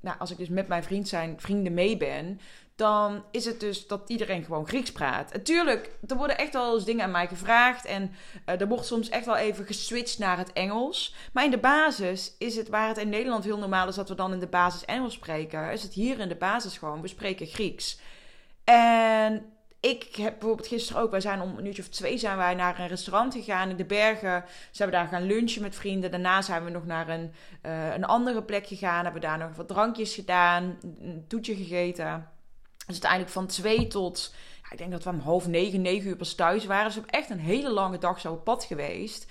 nou, 0.00 0.18
als 0.18 0.30
ik 0.30 0.36
dus 0.36 0.48
met 0.48 0.68
mijn 0.68 0.82
vriend 0.82 1.08
zijn 1.08 1.34
vrienden 1.40 1.74
mee 1.74 1.96
ben, 1.96 2.40
dan 2.76 3.24
is 3.30 3.44
het 3.44 3.60
dus 3.60 3.86
dat 3.86 4.02
iedereen 4.06 4.44
gewoon 4.44 4.68
Grieks 4.68 4.92
praat. 4.92 5.32
Natuurlijk, 5.32 5.90
er 6.06 6.16
worden 6.16 6.38
echt 6.38 6.52
wel 6.52 6.74
eens 6.74 6.84
dingen 6.84 7.04
aan 7.04 7.10
mij 7.10 7.28
gevraagd. 7.28 7.84
En 7.84 8.14
uh, 8.46 8.60
er 8.60 8.68
wordt 8.68 8.86
soms 8.86 9.08
echt 9.08 9.26
wel 9.26 9.36
even 9.36 9.66
geswitcht 9.66 10.18
naar 10.18 10.38
het 10.38 10.52
Engels. 10.52 11.14
Maar 11.32 11.44
in 11.44 11.50
de 11.50 11.58
basis 11.58 12.34
is 12.38 12.56
het, 12.56 12.68
waar 12.68 12.88
het 12.88 12.98
in 12.98 13.08
Nederland 13.08 13.44
heel 13.44 13.58
normaal 13.58 13.88
is 13.88 13.94
dat 13.94 14.08
we 14.08 14.14
dan 14.14 14.32
in 14.32 14.38
de 14.38 14.46
basis 14.46 14.84
Engels 14.84 15.14
spreken, 15.14 15.72
is 15.72 15.82
het 15.82 15.92
hier 15.92 16.18
in 16.18 16.28
de 16.28 16.36
basis 16.36 16.78
gewoon, 16.78 17.00
we 17.00 17.08
spreken 17.08 17.46
Grieks. 17.46 17.98
En 18.64 19.52
ik 19.80 20.16
heb 20.16 20.38
bijvoorbeeld 20.38 20.68
gisteren 20.68 21.02
ook, 21.02 21.10
wij 21.10 21.20
zijn 21.20 21.40
om 21.40 21.58
een 21.58 21.66
uurtje 21.66 21.82
of 21.82 21.88
twee 21.88 22.18
zijn 22.18 22.36
wij 22.36 22.54
naar 22.54 22.80
een 22.80 22.88
restaurant 22.88 23.34
gegaan 23.34 23.70
in 23.70 23.76
de 23.76 23.84
bergen. 23.84 24.44
Zijn 24.70 24.88
we 24.90 24.94
daar 24.94 25.06
gaan 25.06 25.26
lunchen 25.26 25.62
met 25.62 25.74
vrienden. 25.74 26.10
Daarna 26.10 26.42
zijn 26.42 26.64
we 26.64 26.70
nog 26.70 26.86
naar 26.86 27.08
een, 27.08 27.32
uh, 27.66 27.94
een 27.94 28.04
andere 28.04 28.42
plek 28.42 28.66
gegaan. 28.66 29.04
Hebben 29.04 29.22
daar 29.22 29.38
nog 29.38 29.56
wat 29.56 29.68
drankjes 29.68 30.14
gedaan, 30.14 30.78
een 31.00 31.24
toetje 31.28 31.56
gegeten. 31.56 32.34
Dus 32.86 32.94
uiteindelijk 32.94 33.32
van 33.32 33.46
twee 33.46 33.86
tot, 33.86 34.34
ja, 34.62 34.70
ik 34.70 34.78
denk 34.78 34.90
dat 34.90 35.04
we 35.04 35.10
om 35.10 35.18
half 35.18 35.46
negen, 35.46 35.82
negen 35.82 36.08
uur 36.08 36.16
pas 36.16 36.34
thuis 36.34 36.64
waren. 36.64 36.84
Dus 36.84 36.94
we 36.94 37.00
hebben 37.00 37.20
echt 37.20 37.30
een 37.30 37.44
hele 37.44 37.70
lange 37.70 37.98
dag 37.98 38.20
zo 38.20 38.32
op 38.32 38.44
pad 38.44 38.64
geweest. 38.64 39.26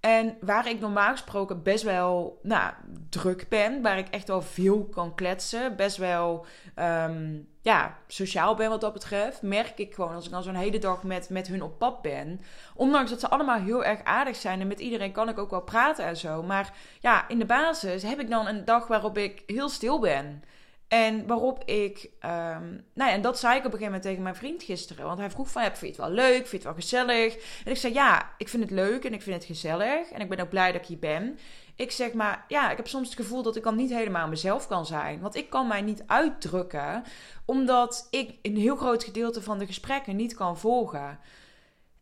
En 0.00 0.36
waar 0.40 0.68
ik 0.68 0.80
normaal 0.80 1.10
gesproken 1.10 1.62
best 1.62 1.84
wel 1.84 2.38
nou, 2.42 2.72
druk 3.08 3.48
ben, 3.48 3.82
waar 3.82 3.98
ik 3.98 4.08
echt 4.08 4.28
wel 4.28 4.42
veel 4.42 4.84
kan 4.84 5.14
kletsen, 5.14 5.76
best 5.76 5.96
wel 5.96 6.46
um, 6.76 7.48
ja, 7.62 7.98
sociaal 8.06 8.54
ben 8.54 8.68
wat 8.68 8.80
dat 8.80 8.92
betreft, 8.92 9.42
merk 9.42 9.78
ik 9.78 9.94
gewoon 9.94 10.14
als 10.14 10.24
ik 10.24 10.30
dan 10.30 10.42
zo'n 10.42 10.54
hele 10.54 10.78
dag 10.78 11.02
met, 11.02 11.28
met 11.28 11.46
hun 11.46 11.62
op 11.62 11.78
pad 11.78 12.02
ben. 12.02 12.40
Ondanks 12.74 13.10
dat 13.10 13.20
ze 13.20 13.28
allemaal 13.28 13.60
heel 13.60 13.84
erg 13.84 14.04
aardig 14.04 14.36
zijn 14.36 14.60
en 14.60 14.66
met 14.66 14.80
iedereen 14.80 15.12
kan 15.12 15.28
ik 15.28 15.38
ook 15.38 15.50
wel 15.50 15.62
praten 15.62 16.04
en 16.04 16.16
zo. 16.16 16.42
Maar 16.42 16.72
ja, 17.00 17.28
in 17.28 17.38
de 17.38 17.46
basis 17.46 18.02
heb 18.02 18.20
ik 18.20 18.30
dan 18.30 18.46
een 18.46 18.64
dag 18.64 18.86
waarop 18.86 19.18
ik 19.18 19.42
heel 19.46 19.68
stil 19.68 20.00
ben. 20.00 20.42
En 20.90 21.26
waarop 21.26 21.64
ik, 21.64 22.10
um, 22.24 22.84
nou 22.94 23.10
ja, 23.10 23.10
en 23.10 23.22
dat 23.22 23.38
zei 23.38 23.52
ik 23.52 23.58
op 23.58 23.64
een 23.64 23.78
gegeven 23.78 23.92
moment 23.92 24.02
tegen 24.02 24.22
mijn 24.22 24.34
vriend 24.36 24.62
gisteren. 24.62 25.04
Want 25.04 25.18
hij 25.18 25.30
vroeg 25.30 25.50
van, 25.50 25.62
vind 25.62 25.80
je 25.80 25.86
het 25.86 25.96
wel 25.96 26.10
leuk, 26.10 26.34
vind 26.34 26.50
je 26.50 26.56
het 26.56 26.64
wel 26.64 26.74
gezellig? 26.74 27.34
En 27.64 27.70
ik 27.70 27.76
zei, 27.76 27.92
ja, 27.92 28.30
ik 28.36 28.48
vind 28.48 28.62
het 28.62 28.72
leuk 28.72 29.04
en 29.04 29.12
ik 29.12 29.22
vind 29.22 29.36
het 29.36 29.44
gezellig. 29.44 30.10
En 30.10 30.20
ik 30.20 30.28
ben 30.28 30.40
ook 30.40 30.48
blij 30.48 30.72
dat 30.72 30.80
ik 30.80 30.86
hier 30.86 30.98
ben. 30.98 31.38
Ik 31.76 31.90
zeg 31.90 32.12
maar, 32.12 32.44
ja, 32.48 32.70
ik 32.70 32.76
heb 32.76 32.86
soms 32.86 33.08
het 33.08 33.16
gevoel 33.16 33.42
dat 33.42 33.56
ik 33.56 33.62
dan 33.62 33.76
niet 33.76 33.90
helemaal 33.90 34.28
mezelf 34.28 34.66
kan 34.66 34.86
zijn. 34.86 35.20
Want 35.20 35.36
ik 35.36 35.50
kan 35.50 35.66
mij 35.66 35.82
niet 35.82 36.02
uitdrukken, 36.06 37.02
omdat 37.44 38.06
ik 38.10 38.38
een 38.42 38.56
heel 38.56 38.76
groot 38.76 39.04
gedeelte 39.04 39.42
van 39.42 39.58
de 39.58 39.66
gesprekken 39.66 40.16
niet 40.16 40.34
kan 40.34 40.58
volgen. 40.58 41.18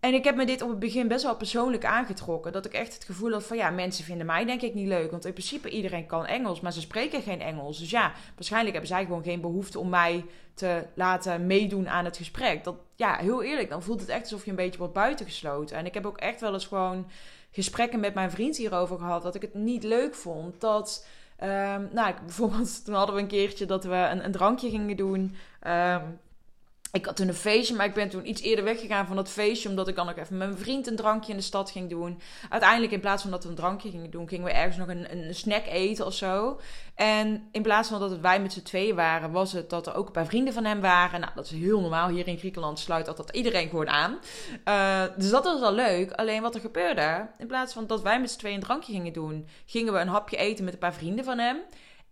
En 0.09 0.15
ik 0.15 0.25
heb 0.25 0.37
me 0.37 0.47
dit 0.47 0.63
op 0.63 0.69
het 0.69 0.79
begin 0.79 1.09
best 1.09 1.23
wel 1.23 1.37
persoonlijk 1.37 1.85
aangetrokken. 1.85 2.53
Dat 2.53 2.65
ik 2.65 2.73
echt 2.73 2.95
het 2.95 3.05
gevoel 3.05 3.33
had 3.33 3.45
van 3.45 3.57
ja, 3.57 3.71
mensen 3.71 4.05
vinden 4.05 4.27
mij 4.27 4.45
denk 4.45 4.63
ik 4.63 4.75
niet 4.75 4.87
leuk. 4.87 5.11
Want 5.11 5.25
in 5.25 5.33
principe 5.33 5.71
iedereen 5.71 6.07
kan 6.07 6.27
Engels, 6.27 6.61
maar 6.61 6.73
ze 6.73 6.81
spreken 6.81 7.23
geen 7.23 7.41
Engels. 7.41 7.79
Dus 7.79 7.91
ja, 7.91 8.13
waarschijnlijk 8.35 8.73
hebben 8.73 8.91
zij 8.97 9.05
gewoon 9.05 9.23
geen 9.23 9.41
behoefte 9.41 9.79
om 9.79 9.89
mij 9.89 10.25
te 10.55 10.87
laten 10.95 11.47
meedoen 11.47 11.89
aan 11.89 12.05
het 12.05 12.17
gesprek. 12.17 12.65
Dat, 12.65 12.75
ja, 12.95 13.17
heel 13.17 13.43
eerlijk, 13.43 13.69
dan 13.69 13.83
voelt 13.83 14.01
het 14.01 14.09
echt 14.09 14.23
alsof 14.23 14.45
je 14.45 14.51
een 14.51 14.57
beetje 14.57 14.79
wordt 14.79 14.95
buitengesloten. 14.95 15.77
En 15.77 15.87
ik 15.87 15.95
heb 15.95 16.07
ook 16.07 16.19
echt 16.19 16.41
wel 16.41 16.53
eens 16.53 16.67
gewoon 16.67 17.07
gesprekken 17.51 18.01
met 18.01 18.15
mijn 18.15 18.31
vriend 18.31 18.57
hierover 18.57 18.99
gehad. 18.99 19.23
Dat 19.23 19.35
ik 19.35 19.43
het 19.43 19.55
niet 19.55 19.83
leuk 19.83 20.15
vond. 20.15 20.61
Dat, 20.61 21.07
um, 21.43 21.89
nou, 21.93 22.15
bijvoorbeeld 22.25 22.81
toen 22.85 22.95
hadden 22.95 23.15
we 23.15 23.21
een 23.21 23.27
keertje 23.27 23.67
dat 23.67 23.85
we 23.85 23.95
een, 23.95 24.25
een 24.25 24.33
drankje 24.33 24.71
gingen 24.71 24.97
doen. 24.97 25.37
Um, 25.67 26.19
ik 26.93 27.07
had 27.07 27.17
toen 27.17 27.29
een 27.29 27.35
feestje, 27.35 27.75
maar 27.75 27.87
ik 27.87 27.95
ben 27.95 28.09
toen 28.09 28.29
iets 28.29 28.43
eerder 28.43 28.65
weggegaan 28.65 29.07
van 29.07 29.17
dat 29.17 29.29
feestje. 29.29 29.69
Omdat 29.69 29.89
ik 29.89 29.97
dan 29.97 30.09
ook 30.09 30.17
even 30.17 30.37
met 30.37 30.49
mijn 30.49 30.61
vriend 30.61 30.87
een 30.87 30.97
drankje 30.97 31.31
in 31.31 31.39
de 31.39 31.45
stad 31.45 31.71
ging 31.71 31.91
doen. 31.91 32.21
Uiteindelijk, 32.49 32.93
in 32.93 33.01
plaats 33.01 33.23
van 33.23 33.31
dat 33.31 33.43
we 33.43 33.49
een 33.49 33.55
drankje 33.55 33.91
gingen 33.91 34.11
doen, 34.11 34.29
gingen 34.29 34.45
we 34.45 34.53
ergens 34.53 34.77
nog 34.77 34.89
een, 34.89 35.13
een 35.13 35.35
snack 35.35 35.67
eten 35.67 36.07
of 36.07 36.15
zo. 36.15 36.61
En 36.95 37.49
in 37.53 37.63
plaats 37.63 37.89
van 37.89 38.01
dat 38.01 38.11
het 38.11 38.21
wij 38.21 38.41
met 38.41 38.53
z'n 38.53 38.63
tweeën 38.63 38.95
waren, 38.95 39.31
was 39.31 39.53
het 39.53 39.71
dat 39.71 39.87
er 39.87 39.95
ook 39.95 40.07
een 40.07 40.13
paar 40.13 40.27
vrienden 40.27 40.55
van 40.55 40.65
hem 40.65 40.81
waren. 40.81 41.21
Nou, 41.21 41.33
dat 41.35 41.45
is 41.45 41.51
heel 41.51 41.81
normaal. 41.81 42.09
Hier 42.09 42.27
in 42.27 42.39
Griekenland 42.39 42.79
sluit 42.79 43.07
dat, 43.07 43.17
dat 43.17 43.37
iedereen 43.37 43.69
gewoon 43.69 43.89
aan. 43.89 44.19
Uh, 44.65 45.03
dus 45.17 45.31
dat 45.31 45.45
was 45.45 45.61
wel 45.61 45.73
leuk. 45.73 46.13
Alleen 46.13 46.43
wat 46.43 46.55
er 46.55 46.61
gebeurde, 46.61 47.29
in 47.39 47.47
plaats 47.47 47.73
van 47.73 47.87
dat 47.87 48.03
wij 48.03 48.21
met 48.21 48.31
z'n 48.31 48.39
tweeën 48.39 48.55
een 48.55 48.63
drankje 48.63 48.93
gingen 48.93 49.13
doen, 49.13 49.49
gingen 49.67 49.93
we 49.93 49.99
een 49.99 50.09
hapje 50.09 50.37
eten 50.37 50.65
met 50.65 50.73
een 50.73 50.79
paar 50.79 50.95
vrienden 50.95 51.25
van 51.25 51.39
hem. 51.39 51.59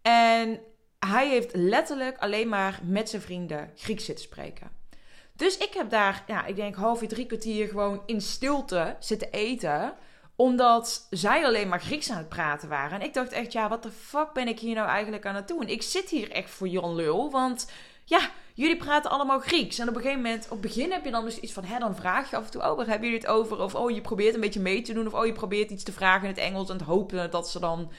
En 0.02 0.60
hij 0.98 1.28
heeft 1.28 1.54
letterlijk 1.54 2.18
alleen 2.18 2.48
maar 2.48 2.80
met 2.82 3.10
zijn 3.10 3.22
vrienden 3.22 3.70
Grieks 3.76 4.04
zitten 4.04 4.24
spreken. 4.24 4.70
Dus 5.32 5.56
ik 5.56 5.74
heb 5.74 5.90
daar, 5.90 6.24
ja, 6.26 6.44
ik 6.44 6.56
denk 6.56 6.74
half 6.74 7.02
uur, 7.02 7.08
drie 7.08 7.26
kwartier 7.26 7.68
gewoon 7.68 8.02
in 8.06 8.20
stilte 8.20 8.96
zitten 8.98 9.30
eten. 9.30 9.94
Omdat 10.36 11.06
zij 11.10 11.44
alleen 11.44 11.68
maar 11.68 11.80
Grieks 11.80 12.10
aan 12.10 12.16
het 12.16 12.28
praten 12.28 12.68
waren. 12.68 13.00
En 13.00 13.06
ik 13.06 13.14
dacht 13.14 13.32
echt, 13.32 13.52
ja, 13.52 13.68
wat 13.68 13.82
de 13.82 13.90
fuck 13.90 14.32
ben 14.32 14.48
ik 14.48 14.58
hier 14.58 14.74
nou 14.74 14.88
eigenlijk 14.88 15.26
aan 15.26 15.34
het 15.34 15.48
doen? 15.48 15.68
Ik 15.68 15.82
zit 15.82 16.10
hier 16.10 16.30
echt 16.30 16.50
voor 16.50 16.68
Jan 16.68 16.94
Lul, 16.94 17.30
want 17.30 17.70
ja, 18.08 18.30
jullie 18.54 18.76
praten 18.76 19.10
allemaal 19.10 19.40
Grieks. 19.40 19.78
En 19.78 19.88
op 19.88 19.94
een 19.94 20.00
gegeven 20.00 20.22
moment, 20.22 20.44
op 20.44 20.50
het 20.50 20.60
begin 20.60 20.92
heb 20.92 21.04
je 21.04 21.10
dan 21.10 21.25
dus 21.25 21.40
iets 21.40 21.52
van, 21.52 21.64
hè, 21.64 21.78
dan 21.78 21.96
vraag 21.96 22.30
je 22.30 22.36
af 22.36 22.44
en 22.44 22.50
toe, 22.50 22.62
oh, 22.62 22.76
waar 22.76 22.86
hebben 22.86 23.08
jullie 23.08 23.25
het 23.25 23.30
over? 23.30 23.60
Of, 23.60 23.75
oh, 23.75 23.90
je 23.90 24.00
probeert 24.00 24.34
een 24.34 24.40
beetje 24.40 24.60
mee 24.60 24.82
te 24.82 24.92
doen. 24.92 25.06
Of, 25.06 25.14
oh, 25.14 25.26
je 25.26 25.32
probeert 25.32 25.70
iets 25.70 25.82
te 25.82 25.92
vragen 25.92 26.22
in 26.22 26.34
het 26.34 26.38
Engels 26.38 26.70
en 26.70 26.78
te 26.78 26.84
hopen 26.84 27.30
dat 27.30 27.50
ze 27.50 27.60
dan 27.60 27.90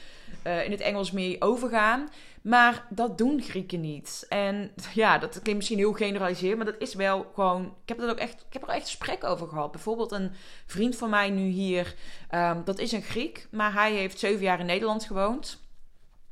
uh, 0.44 0.66
in 0.66 0.72
het 0.72 0.80
Engels 0.80 1.12
mee 1.12 1.42
overgaan. 1.42 2.10
Maar 2.42 2.86
dat 2.90 3.18
doen 3.18 3.42
Grieken 3.42 3.82
niet. 3.82 4.26
En 4.30 4.72
ja, 4.94 5.18
dat 5.18 5.32
klinkt 5.32 5.56
misschien 5.56 5.78
heel 5.78 5.94
generaliseerd, 5.94 6.58
maar 6.58 6.66
dat 6.66 6.80
is 6.80 6.94
wel 6.94 7.32
gewoon. 7.34 7.66
Ik 7.66 7.90
heb, 7.90 7.98
dat 7.98 8.10
ook 8.10 8.18
echt, 8.18 8.34
ik 8.48 8.54
heb 8.54 8.64
er 8.64 8.70
echt 8.70 8.86
gesprek 8.86 9.24
over 9.24 9.48
gehad. 9.48 9.72
Bijvoorbeeld 9.72 10.12
een 10.12 10.32
vriend 10.66 10.96
van 10.96 11.10
mij 11.10 11.30
nu 11.30 11.48
hier, 11.48 11.96
um, 12.36 12.62
dat 12.64 12.80
is 12.80 12.92
een 12.92 13.02
Griek, 13.02 13.48
maar 13.52 13.74
hij 13.74 13.94
heeft 13.94 14.20
zeven 14.20 14.44
jaar 14.44 14.60
in 14.60 14.66
Nederland 14.66 15.06
gewoond. 15.06 15.67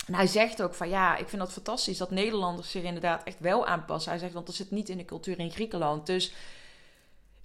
En 0.05 0.13
hij 0.13 0.27
zegt 0.27 0.61
ook 0.61 0.73
van 0.73 0.89
ja, 0.89 1.17
ik 1.17 1.29
vind 1.29 1.41
dat 1.41 1.51
fantastisch 1.51 1.97
dat 1.97 2.11
Nederlanders 2.11 2.71
zich 2.71 2.83
inderdaad 2.83 3.23
echt 3.23 3.39
wel 3.39 3.65
aanpassen. 3.65 4.11
Hij 4.11 4.19
zegt, 4.19 4.33
want 4.33 4.45
dat 4.45 4.55
zit 4.55 4.71
niet 4.71 4.89
in 4.89 4.97
de 4.97 5.05
cultuur 5.05 5.39
in 5.39 5.51
Griekenland. 5.51 6.05
Dus 6.05 6.33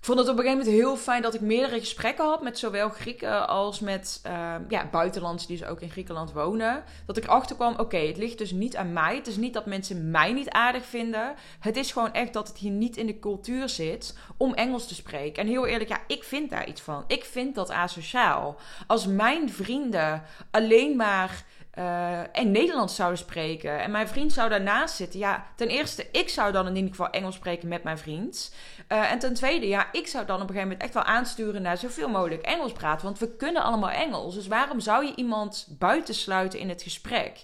ik 0.00 0.06
vond 0.06 0.18
het 0.18 0.28
op 0.28 0.36
een 0.36 0.42
gegeven 0.42 0.64
moment 0.64 0.82
heel 0.82 0.96
fijn 0.96 1.22
dat 1.22 1.34
ik 1.34 1.40
meerdere 1.40 1.78
gesprekken 1.78 2.24
had 2.24 2.42
met 2.42 2.58
zowel 2.58 2.88
Grieken 2.88 3.48
als 3.48 3.80
met 3.80 4.20
uh, 4.26 4.54
ja, 4.68 4.88
buitenlanders 4.90 5.46
die 5.46 5.58
dus 5.58 5.66
ook 5.66 5.80
in 5.80 5.90
Griekenland 5.90 6.32
wonen. 6.32 6.84
Dat 7.06 7.16
ik 7.16 7.24
erachter 7.24 7.56
kwam, 7.56 7.74
oké, 7.78 7.96
het 7.96 8.16
ligt 8.16 8.38
dus 8.38 8.50
niet 8.50 8.76
aan 8.76 8.92
mij. 8.92 9.16
Het 9.16 9.26
is 9.26 9.36
niet 9.36 9.54
dat 9.54 9.66
mensen 9.66 10.10
mij 10.10 10.32
niet 10.32 10.50
aardig 10.50 10.84
vinden. 10.84 11.34
Het 11.60 11.76
is 11.76 11.92
gewoon 11.92 12.12
echt 12.12 12.32
dat 12.32 12.48
het 12.48 12.58
hier 12.58 12.70
niet 12.70 12.96
in 12.96 13.06
de 13.06 13.18
cultuur 13.18 13.68
zit 13.68 14.16
om 14.36 14.54
Engels 14.54 14.86
te 14.86 14.94
spreken. 14.94 15.42
En 15.42 15.48
heel 15.48 15.66
eerlijk, 15.66 15.90
ja, 15.90 16.00
ik 16.06 16.24
vind 16.24 16.50
daar 16.50 16.68
iets 16.68 16.80
van. 16.80 17.04
Ik 17.06 17.24
vind 17.24 17.54
dat 17.54 17.70
asociaal. 17.70 18.56
Als 18.86 19.06
mijn 19.06 19.50
vrienden 19.50 20.22
alleen 20.50 20.96
maar 20.96 21.44
uh, 21.80 22.38
en 22.38 22.50
Nederlands 22.50 22.94
zouden 22.94 23.18
spreken. 23.18 23.80
En 23.80 23.90
mijn 23.90 24.08
vriend 24.08 24.32
zou 24.32 24.48
daarnaast 24.48 24.94
zitten. 24.94 25.18
Ja, 25.18 25.46
ten 25.56 25.68
eerste, 25.68 26.06
ik 26.12 26.28
zou 26.28 26.52
dan 26.52 26.66
in 26.66 26.74
ieder 26.74 26.90
geval 26.90 27.10
Engels 27.10 27.34
spreken 27.34 27.68
met 27.68 27.82
mijn 27.82 27.98
vriend. 27.98 28.54
Uh, 28.88 29.12
en 29.12 29.18
ten 29.18 29.34
tweede, 29.34 29.68
ja, 29.68 29.92
ik 29.92 30.06
zou 30.06 30.26
dan 30.26 30.34
op 30.34 30.40
een 30.42 30.54
gegeven 30.54 30.68
moment 30.68 30.82
echt 30.82 30.94
wel 30.94 31.02
aansturen 31.02 31.62
naar 31.62 31.76
zoveel 31.76 32.08
mogelijk 32.08 32.42
Engels 32.42 32.72
praten. 32.72 33.04
Want 33.04 33.18
we 33.18 33.36
kunnen 33.36 33.62
allemaal 33.62 33.90
Engels. 33.90 34.34
Dus 34.34 34.46
waarom 34.46 34.80
zou 34.80 35.06
je 35.06 35.14
iemand 35.14 35.66
buitensluiten 35.78 36.58
in 36.58 36.68
het 36.68 36.82
gesprek? 36.82 37.42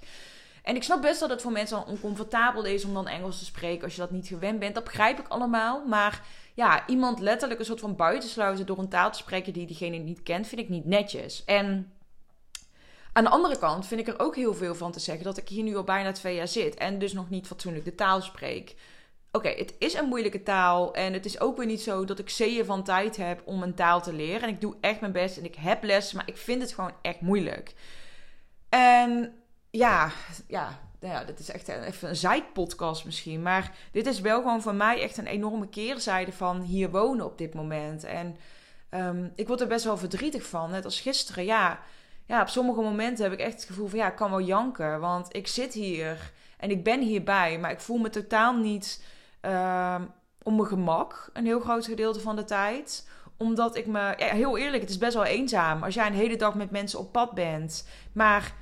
En 0.62 0.76
ik 0.76 0.82
snap 0.82 1.02
best 1.02 1.20
dat 1.20 1.30
het 1.30 1.42
voor 1.42 1.52
mensen 1.52 1.86
oncomfortabel 1.86 2.64
is 2.64 2.84
om 2.84 2.94
dan 2.94 3.08
Engels 3.08 3.38
te 3.38 3.44
spreken 3.44 3.84
als 3.84 3.94
je 3.94 4.00
dat 4.00 4.10
niet 4.10 4.26
gewend 4.26 4.58
bent. 4.58 4.74
Dat 4.74 4.84
begrijp 4.84 5.18
ik 5.18 5.28
allemaal. 5.28 5.86
Maar 5.86 6.22
ja, 6.54 6.86
iemand 6.86 7.20
letterlijk 7.20 7.60
een 7.60 7.66
soort 7.66 7.80
van 7.80 7.96
buitensluiten 7.96 8.66
door 8.66 8.78
een 8.78 8.88
taal 8.88 9.10
te 9.10 9.18
spreken 9.18 9.52
die 9.52 9.66
diegene 9.66 9.96
niet 9.96 10.22
kent, 10.22 10.46
vind 10.46 10.60
ik 10.60 10.68
niet 10.68 10.84
netjes. 10.84 11.44
En 11.44 11.92
aan 13.16 13.24
de 13.24 13.30
andere 13.30 13.58
kant 13.58 13.86
vind 13.86 14.00
ik 14.00 14.08
er 14.08 14.20
ook 14.20 14.36
heel 14.36 14.54
veel 14.54 14.74
van 14.74 14.92
te 14.92 15.00
zeggen 15.00 15.24
dat 15.24 15.36
ik 15.36 15.48
hier 15.48 15.62
nu 15.62 15.76
al 15.76 15.84
bijna 15.84 16.12
twee 16.12 16.34
jaar 16.34 16.48
zit 16.48 16.74
en 16.74 16.98
dus 16.98 17.12
nog 17.12 17.30
niet 17.30 17.46
fatsoenlijk 17.46 17.84
de 17.84 17.94
taal 17.94 18.22
spreek. 18.22 18.74
Oké, 19.32 19.48
het 19.48 19.74
is 19.78 19.94
een 19.94 20.08
moeilijke 20.08 20.42
taal 20.42 20.94
en 20.94 21.12
het 21.12 21.24
is 21.24 21.40
ook 21.40 21.56
weer 21.56 21.66
niet 21.66 21.80
zo 21.80 22.04
dat 22.04 22.18
ik 22.18 22.30
zeeën 22.30 22.64
van 22.64 22.84
tijd 22.84 23.16
heb 23.16 23.42
om 23.44 23.62
een 23.62 23.74
taal 23.74 24.02
te 24.02 24.12
leren. 24.12 24.42
En 24.42 24.48
ik 24.48 24.60
doe 24.60 24.76
echt 24.80 25.00
mijn 25.00 25.12
best 25.12 25.36
en 25.36 25.44
ik 25.44 25.54
heb 25.54 25.82
les, 25.82 26.12
maar 26.12 26.28
ik 26.28 26.36
vind 26.36 26.62
het 26.62 26.72
gewoon 26.72 26.92
echt 27.02 27.20
moeilijk. 27.20 27.74
En 28.68 29.34
ja, 29.70 30.12
ja, 30.46 30.80
ja, 31.00 31.24
dit 31.24 31.38
is 31.38 31.50
echt 31.50 31.68
even 31.68 32.08
een 32.08 32.16
zijpodcast 32.16 33.04
misschien. 33.04 33.42
Maar 33.42 33.74
dit 33.92 34.06
is 34.06 34.20
wel 34.20 34.40
gewoon 34.40 34.62
voor 34.62 34.74
mij 34.74 35.02
echt 35.02 35.16
een 35.16 35.26
enorme 35.26 35.68
keerzijde 35.68 36.32
van 36.32 36.60
hier 36.60 36.90
wonen 36.90 37.24
op 37.24 37.38
dit 37.38 37.54
moment. 37.54 38.04
En 38.04 38.36
um, 38.90 39.32
ik 39.34 39.46
word 39.46 39.60
er 39.60 39.66
best 39.66 39.84
wel 39.84 39.96
verdrietig 39.96 40.46
van. 40.46 40.70
Net 40.70 40.84
als 40.84 41.00
gisteren, 41.00 41.44
ja 41.44 41.80
ja, 42.26 42.40
op 42.40 42.48
sommige 42.48 42.80
momenten 42.80 43.24
heb 43.24 43.32
ik 43.32 43.38
echt 43.38 43.54
het 43.54 43.64
gevoel 43.64 43.86
van 43.86 43.98
ja, 43.98 44.06
ik 44.06 44.16
kan 44.16 44.30
wel 44.30 44.40
janken. 44.40 45.00
Want 45.00 45.36
ik 45.36 45.46
zit 45.46 45.72
hier 45.72 46.32
en 46.56 46.70
ik 46.70 46.84
ben 46.84 47.00
hierbij, 47.00 47.58
maar 47.58 47.70
ik 47.70 47.80
voel 47.80 47.98
me 47.98 48.10
totaal 48.10 48.54
niet 48.54 49.04
uh, 49.42 50.00
om 50.42 50.56
mijn 50.56 50.68
gemak 50.68 51.30
een 51.32 51.44
heel 51.44 51.60
groot 51.60 51.86
gedeelte 51.86 52.20
van 52.20 52.36
de 52.36 52.44
tijd. 52.44 53.08
Omdat 53.36 53.76
ik 53.76 53.86
me, 53.86 54.14
ja, 54.16 54.26
heel 54.26 54.56
eerlijk, 54.56 54.82
het 54.82 54.90
is 54.90 54.98
best 54.98 55.14
wel 55.14 55.24
eenzaam 55.24 55.82
als 55.82 55.94
jij 55.94 56.06
een 56.06 56.12
hele 56.12 56.36
dag 56.36 56.54
met 56.54 56.70
mensen 56.70 56.98
op 56.98 57.12
pad 57.12 57.32
bent. 57.32 57.88
Maar 58.12 58.52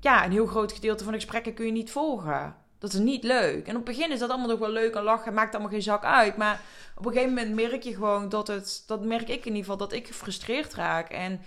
ja, 0.00 0.24
een 0.24 0.32
heel 0.32 0.46
groot 0.46 0.72
gedeelte 0.72 1.04
van 1.04 1.12
de 1.12 1.18
gesprekken 1.18 1.54
kun 1.54 1.66
je 1.66 1.72
niet 1.72 1.90
volgen. 1.90 2.56
Dat 2.78 2.92
is 2.92 2.98
niet 2.98 3.24
leuk. 3.24 3.66
En 3.66 3.76
op 3.76 3.86
het 3.86 3.96
begin 3.96 4.12
is 4.12 4.18
dat 4.18 4.30
allemaal 4.30 4.48
nog 4.48 4.58
wel 4.58 4.70
leuk 4.70 4.94
en 4.94 5.02
lachen. 5.02 5.34
Maakt 5.34 5.52
allemaal 5.52 5.72
geen 5.72 5.82
zak 5.82 6.04
uit. 6.04 6.36
Maar 6.36 6.60
op 6.96 7.06
een 7.06 7.12
gegeven 7.12 7.34
moment 7.34 7.54
merk 7.54 7.82
je 7.82 7.94
gewoon 7.94 8.28
dat 8.28 8.46
het... 8.46 8.82
Dat 8.86 9.04
merk 9.04 9.28
ik 9.28 9.44
in 9.44 9.46
ieder 9.46 9.60
geval, 9.60 9.76
dat 9.76 9.92
ik 9.92 10.06
gefrustreerd 10.06 10.74
raak. 10.74 11.08
En 11.08 11.40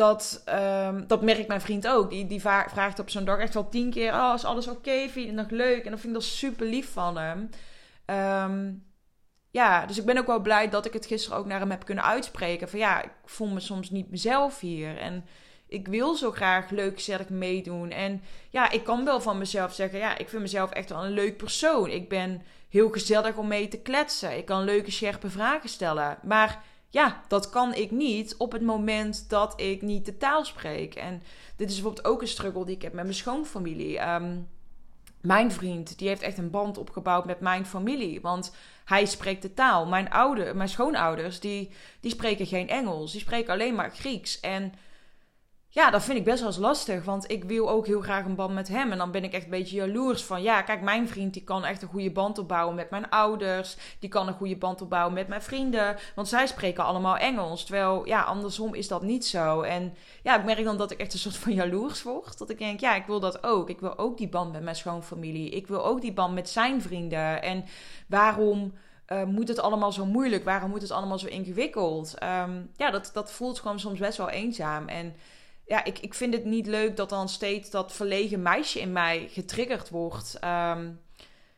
dat, 0.00 0.42
um, 0.48 1.06
dat 1.06 1.22
merkt 1.22 1.48
mijn 1.48 1.60
vriend 1.60 1.88
ook. 1.88 2.10
Die, 2.10 2.26
die 2.26 2.40
vraagt 2.40 2.98
op 2.98 3.10
zo'n 3.10 3.24
dag 3.24 3.38
echt 3.38 3.54
wel 3.54 3.68
tien 3.68 3.90
keer: 3.90 4.12
Oh, 4.12 4.32
is 4.34 4.44
alles 4.44 4.68
oké? 4.68 5.08
Vind 5.08 5.14
je 5.14 5.26
het 5.26 5.34
nog 5.34 5.50
leuk? 5.50 5.84
En 5.84 5.90
dan 5.90 5.98
vind 5.98 6.14
ik 6.14 6.20
dat 6.20 6.28
super 6.28 6.66
lief 6.66 6.92
van 6.92 7.16
hem. 7.16 7.50
Um, 8.46 8.84
ja, 9.50 9.86
dus 9.86 9.98
ik 9.98 10.04
ben 10.04 10.18
ook 10.18 10.26
wel 10.26 10.40
blij 10.40 10.68
dat 10.68 10.86
ik 10.86 10.92
het 10.92 11.06
gisteren 11.06 11.38
ook 11.38 11.46
naar 11.46 11.60
hem 11.60 11.70
heb 11.70 11.84
kunnen 11.84 12.04
uitspreken. 12.04 12.68
Van 12.68 12.78
ja, 12.78 13.02
ik 13.02 13.10
voel 13.24 13.48
me 13.48 13.60
soms 13.60 13.90
niet 13.90 14.10
mezelf 14.10 14.60
hier. 14.60 14.98
En 14.98 15.24
ik 15.68 15.88
wil 15.88 16.14
zo 16.14 16.30
graag 16.30 16.70
leuk, 16.70 16.94
gezellig 16.94 17.28
meedoen. 17.28 17.90
En 17.90 18.22
ja, 18.50 18.70
ik 18.70 18.84
kan 18.84 19.04
wel 19.04 19.20
van 19.20 19.38
mezelf 19.38 19.74
zeggen: 19.74 19.98
ja, 19.98 20.18
ik 20.18 20.28
vind 20.28 20.42
mezelf 20.42 20.70
echt 20.70 20.88
wel 20.88 21.04
een 21.04 21.12
leuk 21.12 21.36
persoon. 21.36 21.90
Ik 21.90 22.08
ben 22.08 22.42
heel 22.68 22.90
gezellig 22.90 23.36
om 23.36 23.48
mee 23.48 23.68
te 23.68 23.80
kletsen. 23.80 24.36
Ik 24.36 24.44
kan 24.44 24.64
leuke, 24.64 24.90
scherpe 24.90 25.30
vragen 25.30 25.68
stellen. 25.68 26.18
Maar 26.22 26.62
ja, 26.90 27.22
dat 27.28 27.50
kan 27.50 27.74
ik 27.74 27.90
niet 27.90 28.36
op 28.36 28.52
het 28.52 28.62
moment 28.62 29.28
dat 29.28 29.60
ik 29.60 29.82
niet 29.82 30.04
de 30.04 30.16
taal 30.16 30.44
spreek. 30.44 30.94
En 30.94 31.22
dit 31.56 31.68
is 31.68 31.74
bijvoorbeeld 31.74 32.06
ook 32.06 32.20
een 32.20 32.28
struggle 32.28 32.64
die 32.64 32.74
ik 32.74 32.82
heb 32.82 32.92
met 32.92 33.04
mijn 33.04 33.16
schoonfamilie. 33.16 34.08
Um, 34.08 34.48
mijn 35.20 35.52
vriend, 35.52 35.98
die 35.98 36.08
heeft 36.08 36.22
echt 36.22 36.38
een 36.38 36.50
band 36.50 36.78
opgebouwd 36.78 37.24
met 37.24 37.40
mijn 37.40 37.66
familie. 37.66 38.20
Want 38.20 38.54
hij 38.84 39.06
spreekt 39.06 39.42
de 39.42 39.54
taal. 39.54 39.86
Mijn, 39.86 40.10
oude, 40.10 40.54
mijn 40.54 40.68
schoonouders, 40.68 41.40
die, 41.40 41.70
die 42.00 42.10
spreken 42.10 42.46
geen 42.46 42.68
Engels. 42.68 43.12
Die 43.12 43.20
spreken 43.20 43.52
alleen 43.52 43.74
maar 43.74 43.90
Grieks. 43.90 44.40
En 44.40 44.72
ja, 45.72 45.90
dat 45.90 46.02
vind 46.02 46.18
ik 46.18 46.24
best 46.24 46.38
wel 46.38 46.48
eens 46.48 46.58
lastig. 46.58 47.04
Want 47.04 47.30
ik 47.30 47.44
wil 47.44 47.70
ook 47.70 47.86
heel 47.86 48.00
graag 48.00 48.24
een 48.24 48.34
band 48.34 48.54
met 48.54 48.68
hem. 48.68 48.92
En 48.92 48.98
dan 48.98 49.10
ben 49.10 49.24
ik 49.24 49.32
echt 49.32 49.44
een 49.44 49.50
beetje 49.50 49.76
jaloers 49.76 50.22
van... 50.22 50.42
Ja, 50.42 50.62
kijk, 50.62 50.80
mijn 50.80 51.08
vriend 51.08 51.32
die 51.32 51.44
kan 51.44 51.64
echt 51.64 51.82
een 51.82 51.88
goede 51.88 52.10
band 52.10 52.38
opbouwen 52.38 52.74
met 52.74 52.90
mijn 52.90 53.08
ouders. 53.08 53.76
Die 53.98 54.08
kan 54.08 54.28
een 54.28 54.34
goede 54.34 54.56
band 54.56 54.82
opbouwen 54.82 55.14
met 55.14 55.28
mijn 55.28 55.42
vrienden. 55.42 55.96
Want 56.14 56.28
zij 56.28 56.46
spreken 56.46 56.84
allemaal 56.84 57.16
Engels. 57.16 57.64
Terwijl, 57.64 58.06
ja, 58.06 58.22
andersom 58.22 58.74
is 58.74 58.88
dat 58.88 59.02
niet 59.02 59.26
zo. 59.26 59.60
En 59.60 59.94
ja, 60.22 60.38
ik 60.38 60.44
merk 60.44 60.64
dan 60.64 60.76
dat 60.76 60.90
ik 60.90 60.98
echt 60.98 61.12
een 61.12 61.18
soort 61.18 61.36
van 61.36 61.52
jaloers 61.52 62.02
word. 62.02 62.38
Dat 62.38 62.50
ik 62.50 62.58
denk, 62.58 62.80
ja, 62.80 62.94
ik 62.94 63.06
wil 63.06 63.20
dat 63.20 63.44
ook. 63.44 63.68
Ik 63.68 63.80
wil 63.80 63.98
ook 63.98 64.18
die 64.18 64.28
band 64.28 64.52
met 64.52 64.62
mijn 64.62 64.76
schoonfamilie. 64.76 65.50
Ik 65.50 65.66
wil 65.66 65.84
ook 65.84 66.00
die 66.00 66.12
band 66.12 66.34
met 66.34 66.48
zijn 66.48 66.82
vrienden. 66.82 67.42
En 67.42 67.64
waarom... 68.08 68.72
Uh, 69.12 69.24
moet 69.24 69.48
het 69.48 69.60
allemaal 69.60 69.92
zo 69.92 70.06
moeilijk? 70.06 70.44
Waarom 70.44 70.70
moet 70.70 70.82
het 70.82 70.90
allemaal 70.90 71.18
zo 71.18 71.26
ingewikkeld? 71.26 72.14
Um, 72.22 72.70
ja, 72.76 72.90
dat, 72.90 73.10
dat 73.12 73.32
voelt 73.32 73.58
gewoon 73.58 73.80
soms 73.80 73.98
best 73.98 74.18
wel 74.18 74.28
eenzaam. 74.28 74.88
En 74.88 75.14
ja, 75.70 75.84
ik, 75.84 75.98
ik 75.98 76.14
vind 76.14 76.34
het 76.34 76.44
niet 76.44 76.66
leuk 76.66 76.96
dat 76.96 77.08
dan 77.08 77.28
steeds 77.28 77.70
dat 77.70 77.92
verlegen 77.92 78.42
meisje 78.42 78.80
in 78.80 78.92
mij 78.92 79.28
getriggerd 79.30 79.88
wordt. 79.88 80.38
Um, 80.44 81.00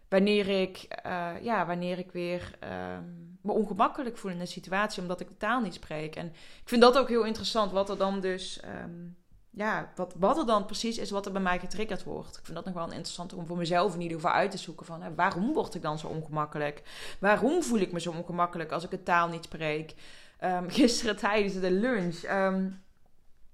wanneer 0.09 0.49
ik, 0.49 1.01
uh, 1.07 1.31
ja, 1.43 1.67
wanneer 1.67 1.99
ik 1.99 2.13
weer 2.13 2.59
um, 2.65 3.39
me 3.43 3.53
ongemakkelijk 3.53 4.19
voel 4.19 4.31
in 4.31 4.41
een 4.41 4.47
situatie 4.47 5.03
omdat 5.03 5.21
ik 5.21 5.29
de 5.29 5.37
taal 5.37 5.61
niet 5.61 5.75
spreek. 5.75 6.17
En 6.17 6.27
ik 6.27 6.69
vind 6.69 6.83
dat 6.83 6.99
ook 6.99 7.09
heel 7.09 7.25
interessant, 7.25 7.73
wat 7.73 7.91
er 7.91 7.99
dan 7.99 8.21
dus, 8.21 8.61
um, 8.85 9.17
ja, 9.51 9.93
wat, 9.95 10.15
wat 10.19 10.39
er 10.39 10.47
dan 10.47 10.65
precies 10.65 10.99
is 10.99 11.11
wat 11.11 11.27
er 11.27 11.33
bij 11.33 11.43
mij 11.43 11.59
getriggerd 11.59 12.05
wordt. 12.05 12.37
Ik 12.37 12.45
vind 12.45 12.57
dat 12.57 12.65
nog 12.65 12.75
wel 12.75 12.85
interessant 12.85 13.33
om 13.33 13.47
voor 13.47 13.57
mezelf 13.57 13.95
in 13.95 14.01
ieder 14.01 14.17
geval 14.17 14.33
uit 14.33 14.51
te 14.51 14.59
zoeken 14.59 14.87
van, 14.87 15.03
hè, 15.03 15.15
waarom 15.15 15.53
word 15.53 15.75
ik 15.75 15.83
dan 15.83 15.99
zo 15.99 16.07
ongemakkelijk? 16.07 16.83
Waarom 17.21 17.63
voel 17.63 17.81
ik 17.81 17.93
me 17.93 18.01
zo 18.01 18.11
ongemakkelijk 18.11 18.73
als 18.73 18.85
ik 18.85 18.91
de 18.91 19.03
taal 19.03 19.29
niet 19.29 19.45
spreek? 19.45 19.95
gisteren 20.69 21.17
tijdens 21.17 21.61
de 21.61 21.71
lunch 21.71 22.23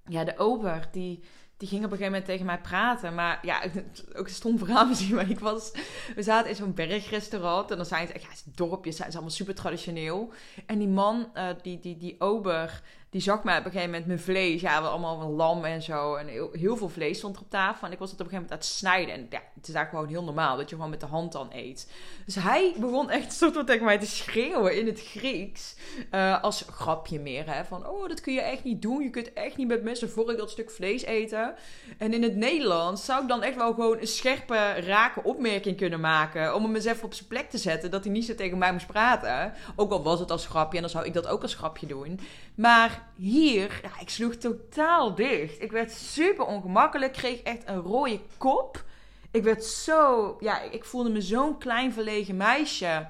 ja, 0.08 0.24
de 0.24 0.38
ober, 0.38 0.88
die, 0.92 1.22
die 1.56 1.68
ging 1.68 1.84
op 1.84 1.90
een 1.90 1.96
gegeven 1.96 2.12
moment 2.12 2.24
tegen 2.24 2.46
mij 2.46 2.60
praten. 2.60 3.14
Maar 3.14 3.38
ja, 3.42 3.62
ook 4.18 4.26
een 4.26 4.32
stom 4.32 4.58
verhaal 4.58 4.86
misschien. 4.86 5.14
Maar 5.14 5.30
ik 5.30 5.38
was, 5.38 5.72
we 6.14 6.22
zaten 6.22 6.50
in 6.50 6.56
zo'n 6.56 6.74
bergrestaurant. 6.74 7.70
En 7.70 7.76
dan 7.76 7.86
zijn 7.86 8.12
echt, 8.12 8.22
ja, 8.22 8.52
dorpjes 8.54 8.96
zijn 8.96 9.10
ze 9.10 9.16
allemaal 9.16 9.36
super 9.36 9.54
traditioneel. 9.54 10.32
En 10.66 10.78
die 10.78 10.88
man, 10.88 11.30
uh, 11.34 11.48
die, 11.62 11.80
die, 11.80 11.96
die 11.96 12.20
ober, 12.20 12.82
die 13.10 13.20
zag 13.20 13.44
mij 13.44 13.58
op 13.58 13.64
een 13.64 13.70
gegeven 13.70 13.90
moment 13.90 14.06
mijn 14.06 14.20
vlees. 14.20 14.60
Ja, 14.60 14.82
we 14.82 14.88
allemaal 14.88 15.20
een 15.20 15.34
lam 15.34 15.64
en 15.64 15.82
zo. 15.82 16.14
En 16.14 16.26
heel, 16.52 16.76
veel 16.76 16.88
vlees 16.88 17.18
stond 17.18 17.36
er 17.36 17.42
op 17.42 17.50
tafel. 17.50 17.86
En 17.86 17.92
ik 17.92 17.98
was 17.98 18.10
het 18.10 18.20
op 18.20 18.26
een 18.26 18.32
gegeven 18.32 18.50
moment 18.50 18.52
aan 18.52 18.58
het 18.58 18.78
snijden. 18.78 19.14
En 19.14 19.26
ja, 19.30 19.42
het 19.54 19.68
is 19.68 19.74
daar 19.74 19.86
gewoon 19.86 20.08
heel 20.08 20.24
normaal 20.24 20.56
dat 20.56 20.68
je 20.68 20.74
gewoon 20.74 20.90
met 20.90 21.00
de 21.00 21.06
hand 21.06 21.32
dan 21.32 21.48
eet. 21.52 21.92
Dus 22.24 22.34
hij 22.34 22.74
begon 22.78 23.10
echt 23.10 23.32
soort 23.32 23.54
van 23.54 23.64
tegen 23.64 23.84
mij 23.84 23.98
te 23.98 24.06
schreeuwen 24.06 24.78
in 24.78 24.86
het 24.86 25.00
Grieks. 25.00 25.76
Uh, 26.10 26.42
als 26.42 26.64
grapje 26.70 27.20
meer, 27.20 27.54
hè. 27.54 27.64
Van, 27.64 27.86
oh, 27.86 28.08
dat 28.08 28.20
kun 28.20 28.32
je 28.32 28.40
echt 28.40 28.64
niet 28.64 28.82
doen. 28.82 29.02
Je 29.02 29.10
kunt 29.10 29.32
echt 29.32 29.56
niet 29.56 29.68
met 29.68 29.82
mensen 29.82 30.10
voor 30.10 30.30
ik 30.30 30.38
dat 30.38 30.50
stuk 30.50 30.70
vlees 30.70 31.02
eten. 31.02 31.54
En 31.98 32.12
in 32.12 32.22
het 32.22 32.36
Nederlands 32.36 33.04
zou 33.04 33.22
ik 33.22 33.28
dan 33.28 33.42
echt 33.42 33.56
wel 33.56 33.74
gewoon 33.74 33.98
een 34.00 34.06
scherpe, 34.06 34.72
rake 34.72 35.22
opmerking 35.22 35.76
kunnen 35.76 36.00
maken. 36.00 36.54
Om 36.54 36.62
hem 36.62 36.74
eens 36.74 36.84
even 36.84 37.04
op 37.04 37.14
zijn 37.14 37.28
plek 37.28 37.50
te 37.50 37.58
zetten. 37.58 37.90
Dat 37.90 38.04
hij 38.04 38.12
niet 38.12 38.26
zo 38.26 38.34
tegen 38.34 38.58
mij 38.58 38.72
moest 38.72 38.86
praten. 38.86 39.52
Ook 39.76 39.90
al 39.90 40.02
was 40.02 40.20
het 40.20 40.30
als 40.30 40.46
grapje. 40.46 40.76
En 40.76 40.82
dan 40.82 40.90
zou 40.90 41.06
ik 41.06 41.14
dat 41.14 41.26
ook 41.26 41.42
als 41.42 41.54
grapje 41.54 41.86
doen. 41.86 42.20
Maar 42.58 43.08
hier, 43.16 43.80
ja, 43.82 44.00
ik 44.00 44.08
sloeg 44.08 44.34
totaal 44.34 45.14
dicht. 45.14 45.62
Ik 45.62 45.72
werd 45.72 45.92
super 45.92 46.44
ongemakkelijk, 46.44 47.12
kreeg 47.12 47.40
echt 47.42 47.62
een 47.68 47.80
rode 47.80 48.20
kop. 48.36 48.84
Ik 49.30 49.42
werd 49.42 49.64
zo, 49.64 50.36
ja, 50.40 50.60
ik 50.60 50.84
voelde 50.84 51.10
me 51.10 51.20
zo'n 51.20 51.58
klein 51.58 51.92
verlegen 51.92 52.36
meisje. 52.36 53.06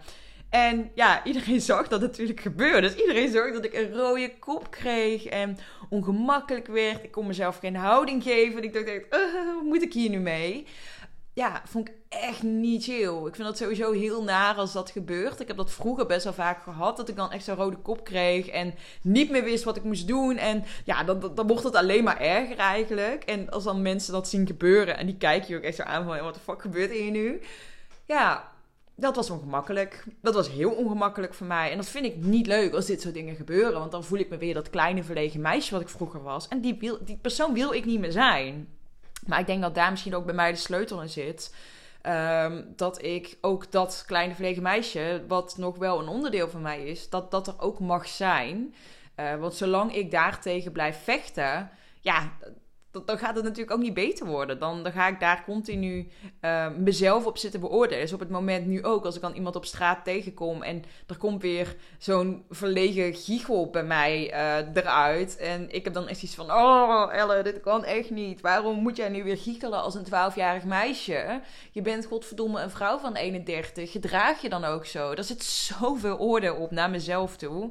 En 0.51 0.91
ja, 0.95 1.25
iedereen 1.25 1.61
zag 1.71 1.89
dat 1.89 2.01
natuurlijk 2.01 2.41
gebeurde. 2.41 2.81
Dus 2.81 2.97
iedereen 2.97 3.31
zag 3.31 3.53
dat 3.53 3.65
ik 3.65 3.75
een 3.75 3.95
rode 3.95 4.39
kop 4.39 4.71
kreeg 4.71 5.25
en 5.25 5.59
ongemakkelijk 5.89 6.67
werd. 6.67 7.05
Ik 7.05 7.11
kon 7.11 7.27
mezelf 7.27 7.59
geen 7.59 7.77
houding 7.77 8.23
geven. 8.23 8.63
Ik 8.63 8.73
dacht, 8.73 8.89
uh, 8.89 9.01
wat 9.55 9.65
moet 9.65 9.83
ik 9.83 9.93
hier 9.93 10.11
nu 10.11 10.19
mee? 10.19 10.67
Ja, 11.39 11.63
vond 11.65 11.89
ik 11.89 11.95
echt 12.09 12.43
niet 12.43 12.85
chill. 12.85 13.27
Ik 13.27 13.35
vind 13.35 13.49
dat 13.49 13.57
sowieso 13.57 13.93
heel 13.93 14.23
naar 14.23 14.55
als 14.55 14.73
dat 14.73 14.91
gebeurt. 14.91 15.41
Ik 15.41 15.49
heb 15.49 15.57
dat 15.57 15.71
vroeger 15.71 16.07
best 16.07 16.25
wel 16.25 16.33
vaak 16.33 16.63
gehad. 16.63 16.97
Dat 16.97 17.09
ik 17.09 17.17
dan 17.17 17.33
echt 17.33 17.45
zo'n 17.45 17.57
rode 17.57 17.77
kop 17.77 18.05
kreeg. 18.05 18.49
En 18.49 18.75
niet 19.03 19.31
meer 19.31 19.45
wist 19.45 19.65
wat 19.65 19.77
ik 19.77 19.85
moest 19.85 20.09
doen. 20.09 20.37
En 20.37 20.65
ja, 20.85 21.05
dan, 21.05 21.33
dan, 21.35 21.47
wordt 21.47 21.65
het 21.65 21.75
alleen 21.75 22.05
maar 22.05 22.21
erger 22.21 22.57
eigenlijk. 22.57 23.25
En 23.25 23.51
als 23.51 23.65
dan 23.65 23.83
mensen 23.83 24.13
dat 24.13 24.29
zien 24.29 24.47
gebeuren. 24.47 24.97
En 24.97 25.07
die 25.07 25.17
kijken 25.17 25.49
je 25.49 25.57
ook 25.57 25.63
echt 25.63 25.77
zo 25.77 25.83
aan 25.83 26.05
van... 26.05 26.19
Wat 26.19 26.35
de 26.35 26.41
fuck 26.41 26.63
gebeurt 26.63 26.91
hier 26.91 27.11
nu? 27.11 27.41
Ja, 28.05 28.53
dat 28.95 29.17
was 29.17 29.31
ongemakkelijk. 29.31 30.05
Dat 30.23 30.35
was 30.35 30.51
heel 30.51 30.71
ongemakkelijk 30.71 31.35
voor 31.35 31.47
mij. 31.47 31.71
En 31.71 31.77
dat 31.77 31.89
vind 31.89 32.05
ik 32.05 32.17
niet 32.17 32.47
leuk 32.47 32.75
als 32.75 32.87
dit 32.87 33.01
soort 33.01 33.15
dingen 33.15 33.37
gebeuren. 33.37 33.79
Want 33.79 33.93
dan 33.93 34.05
voel 34.05 34.19
ik 34.19 34.31
me 34.31 34.37
weer 34.37 34.55
dat 34.55 34.71
kleine 34.71 35.05
verlegen 35.05 35.41
meisje 35.41 35.73
wat 35.73 35.81
ik 35.81 35.89
vroeger 35.89 36.23
was. 36.23 36.49
En 36.49 36.61
die, 36.61 36.77
wil, 36.79 36.99
die 37.05 37.19
persoon 37.23 37.55
wil 37.55 37.73
ik 37.73 37.85
niet 37.85 38.01
meer 38.01 38.13
zijn. 38.13 38.78
Maar 39.29 39.41
ik 39.41 39.47
denk 39.47 39.63
dat 39.63 39.75
daar 39.75 39.91
misschien 39.91 40.15
ook 40.15 40.25
bij 40.25 40.35
mij 40.35 40.51
de 40.51 40.59
sleutel 40.59 41.03
in 41.03 41.09
zit. 41.09 41.55
Um, 42.03 42.73
dat 42.77 43.03
ik 43.03 43.39
ook 43.41 43.73
dat 43.73 44.05
kleine 44.07 44.35
verlegen 44.35 44.63
meisje, 44.63 45.25
wat 45.29 45.57
nog 45.57 45.77
wel 45.77 46.01
een 46.01 46.09
onderdeel 46.09 46.49
van 46.49 46.63
mij 46.63 46.85
is, 46.85 47.09
dat 47.09 47.31
dat 47.31 47.47
er 47.47 47.61
ook 47.61 47.81
mag 47.81 48.07
zijn. 48.07 48.75
Uh, 49.17 49.35
want 49.35 49.55
zolang 49.55 49.95
ik 49.95 50.11
daartegen 50.11 50.73
blijf 50.73 51.03
vechten, 51.03 51.71
ja, 52.01 52.33
dan 52.91 53.19
gaat 53.19 53.35
het 53.35 53.45
natuurlijk 53.45 53.71
ook 53.71 53.83
niet 53.83 53.95
beter 53.95 54.27
worden. 54.27 54.59
Dan, 54.59 54.83
dan 54.83 54.93
ga 54.93 55.09
ik 55.09 55.21
daar 55.21 55.45
continu 55.45 56.09
uh, 56.41 56.69
mezelf 56.77 57.27
op 57.27 57.39
zitten 57.39 57.61
beoordelen. 57.61 58.03
Dus 58.03 58.13
op 58.13 58.21
het 58.21 58.31
moment 58.31 58.67
nu 58.67 58.85
ook, 58.85 59.05
als 59.05 59.17
ik 59.17 59.23
dan 59.23 59.35
iemand 59.35 59.57
op 59.57 59.65
straat 59.65 60.05
tegenkom 60.05 60.63
en 60.63 60.85
er 61.07 61.17
komt 61.17 61.43
weer 61.43 61.77
zo'n 61.99 62.45
verlegen 62.51 63.15
giegel 63.15 63.71
bij 63.71 63.85
mij 63.85 64.33
uh, 64.33 64.75
eruit. 64.75 65.37
En 65.37 65.71
ik 65.71 65.85
heb 65.85 65.95
dan 65.95 66.09
echt 66.09 66.23
iets 66.23 66.35
van: 66.35 66.53
Oh, 66.53 67.09
Elle, 67.13 67.43
dit 67.43 67.61
kan 67.61 67.85
echt 67.85 68.11
niet. 68.11 68.41
Waarom 68.41 68.79
moet 68.79 68.97
jij 68.97 69.09
nu 69.09 69.25
weer 69.25 69.39
giechelen 69.39 69.83
als 69.83 69.95
een 69.95 70.07
12-jarig 70.07 70.65
meisje? 70.65 71.41
Je 71.73 71.83
bent 71.83 72.07
godverdomme 72.07 72.61
een 72.61 72.71
vrouw 72.71 72.99
van 72.99 73.15
31. 73.15 73.91
Gedraag 73.91 74.41
je 74.41 74.49
dan 74.49 74.65
ook 74.65 74.87
zo? 74.87 75.11
Er 75.11 75.25
zit 75.25 75.45
zoveel 75.45 76.19
oordeel 76.19 76.55
op 76.55 76.71
naar 76.71 76.91
mezelf 76.91 77.37
toe. 77.37 77.71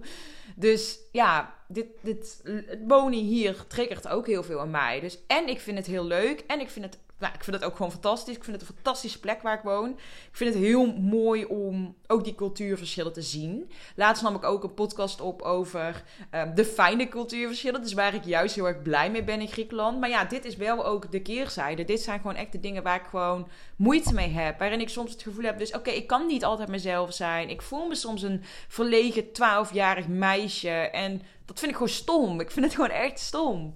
Dus 0.56 1.00
ja, 1.12 1.57
dit, 1.68 1.88
dit, 2.02 2.44
wonen 2.88 3.20
hier 3.20 3.66
triggert 3.68 4.08
ook 4.08 4.28
heel 4.28 4.44
veel 4.44 4.60
aan 4.60 4.72
mij. 4.72 5.00
Dus 5.00 5.20
en 5.28 5.48
ik 5.48 5.60
vind 5.60 5.78
het 5.78 5.88
heel 5.88 6.06
leuk. 6.06 6.44
En 6.48 6.60
ik 6.60 6.70
vind 6.70 6.86
het 6.86 7.00
nou, 7.20 7.34
ik 7.34 7.44
vind 7.44 7.56
het 7.56 7.66
ook 7.66 7.76
gewoon 7.76 7.92
fantastisch. 7.92 8.36
Ik 8.36 8.44
vind 8.44 8.60
het 8.60 8.70
een 8.70 8.76
fantastische 8.76 9.20
plek 9.20 9.42
waar 9.42 9.58
ik 9.58 9.64
woon. 9.64 9.90
Ik 9.90 10.30
vind 10.32 10.54
het 10.54 10.64
heel 10.64 10.94
mooi 10.94 11.46
om 11.46 11.96
ook 12.08 12.24
die 12.24 12.36
cultuurverschillen 12.36 13.14
te 13.14 13.22
zien. 13.22 13.72
Laatst 13.96 14.24
nam 14.24 14.36
ik 14.36 14.44
ook 14.44 14.64
een 14.64 14.74
podcast 14.74 15.22
op 15.22 15.42
over 15.42 16.04
um, 16.32 16.56
de 16.56 16.66
fijne 16.66 17.08
cultuurverschillen. 17.08 17.82
Dus 17.82 17.94
waar 17.94 18.14
ik 18.14 18.24
juist 18.24 18.56
heel 18.56 18.68
erg 18.68 18.82
blij 18.82 19.12
mee 19.12 19.24
ben 19.24 19.42
in 19.42 19.48
Griekenland. 19.48 20.00
Maar 20.00 20.10
ja, 20.10 20.26
dit 20.26 20.46
is 20.46 20.56
wel 20.56 20.86
ook 20.86 21.12
de 21.12 21.22
keerzijde. 21.22 21.84
Dit 21.84 22.02
zijn 22.02 22.20
gewoon 22.20 22.36
echt 22.36 22.52
de 22.52 22.60
dingen 22.60 22.84
waar 22.84 23.00
ik 23.00 23.08
gewoon 23.10 23.48
moeite 23.76 24.14
mee 24.14 24.30
heb. 24.30 24.60
Waarin 24.60 24.82
ik 24.82 24.90
soms 24.90 25.12
het 25.12 25.22
gevoel 25.22 25.44
heb, 25.44 25.58
dus 25.58 25.74
oké, 25.74 25.90
ik 25.90 26.08
kan 26.08 26.26
niet 26.26 26.46
altijd 26.46 26.70
mezelf 26.70 27.14
zijn. 27.14 27.50
Ik 27.50 27.62
voel 27.62 27.88
me 27.88 27.96
soms 27.96 28.22
een 28.22 28.44
verlegen 28.68 29.26
12-jarig 29.26 30.08
meisje. 30.08 30.70
En 30.70 31.22
dat 31.46 31.60
vind 31.60 31.72
ik 31.72 31.78
gewoon 31.78 31.94
stom. 31.94 32.40
Ik 32.40 32.52
vind 32.52 32.66
het 32.66 32.76
gewoon 32.76 32.90
echt 32.90 33.20
stom. 33.20 33.74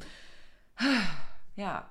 Ja, 1.54 1.91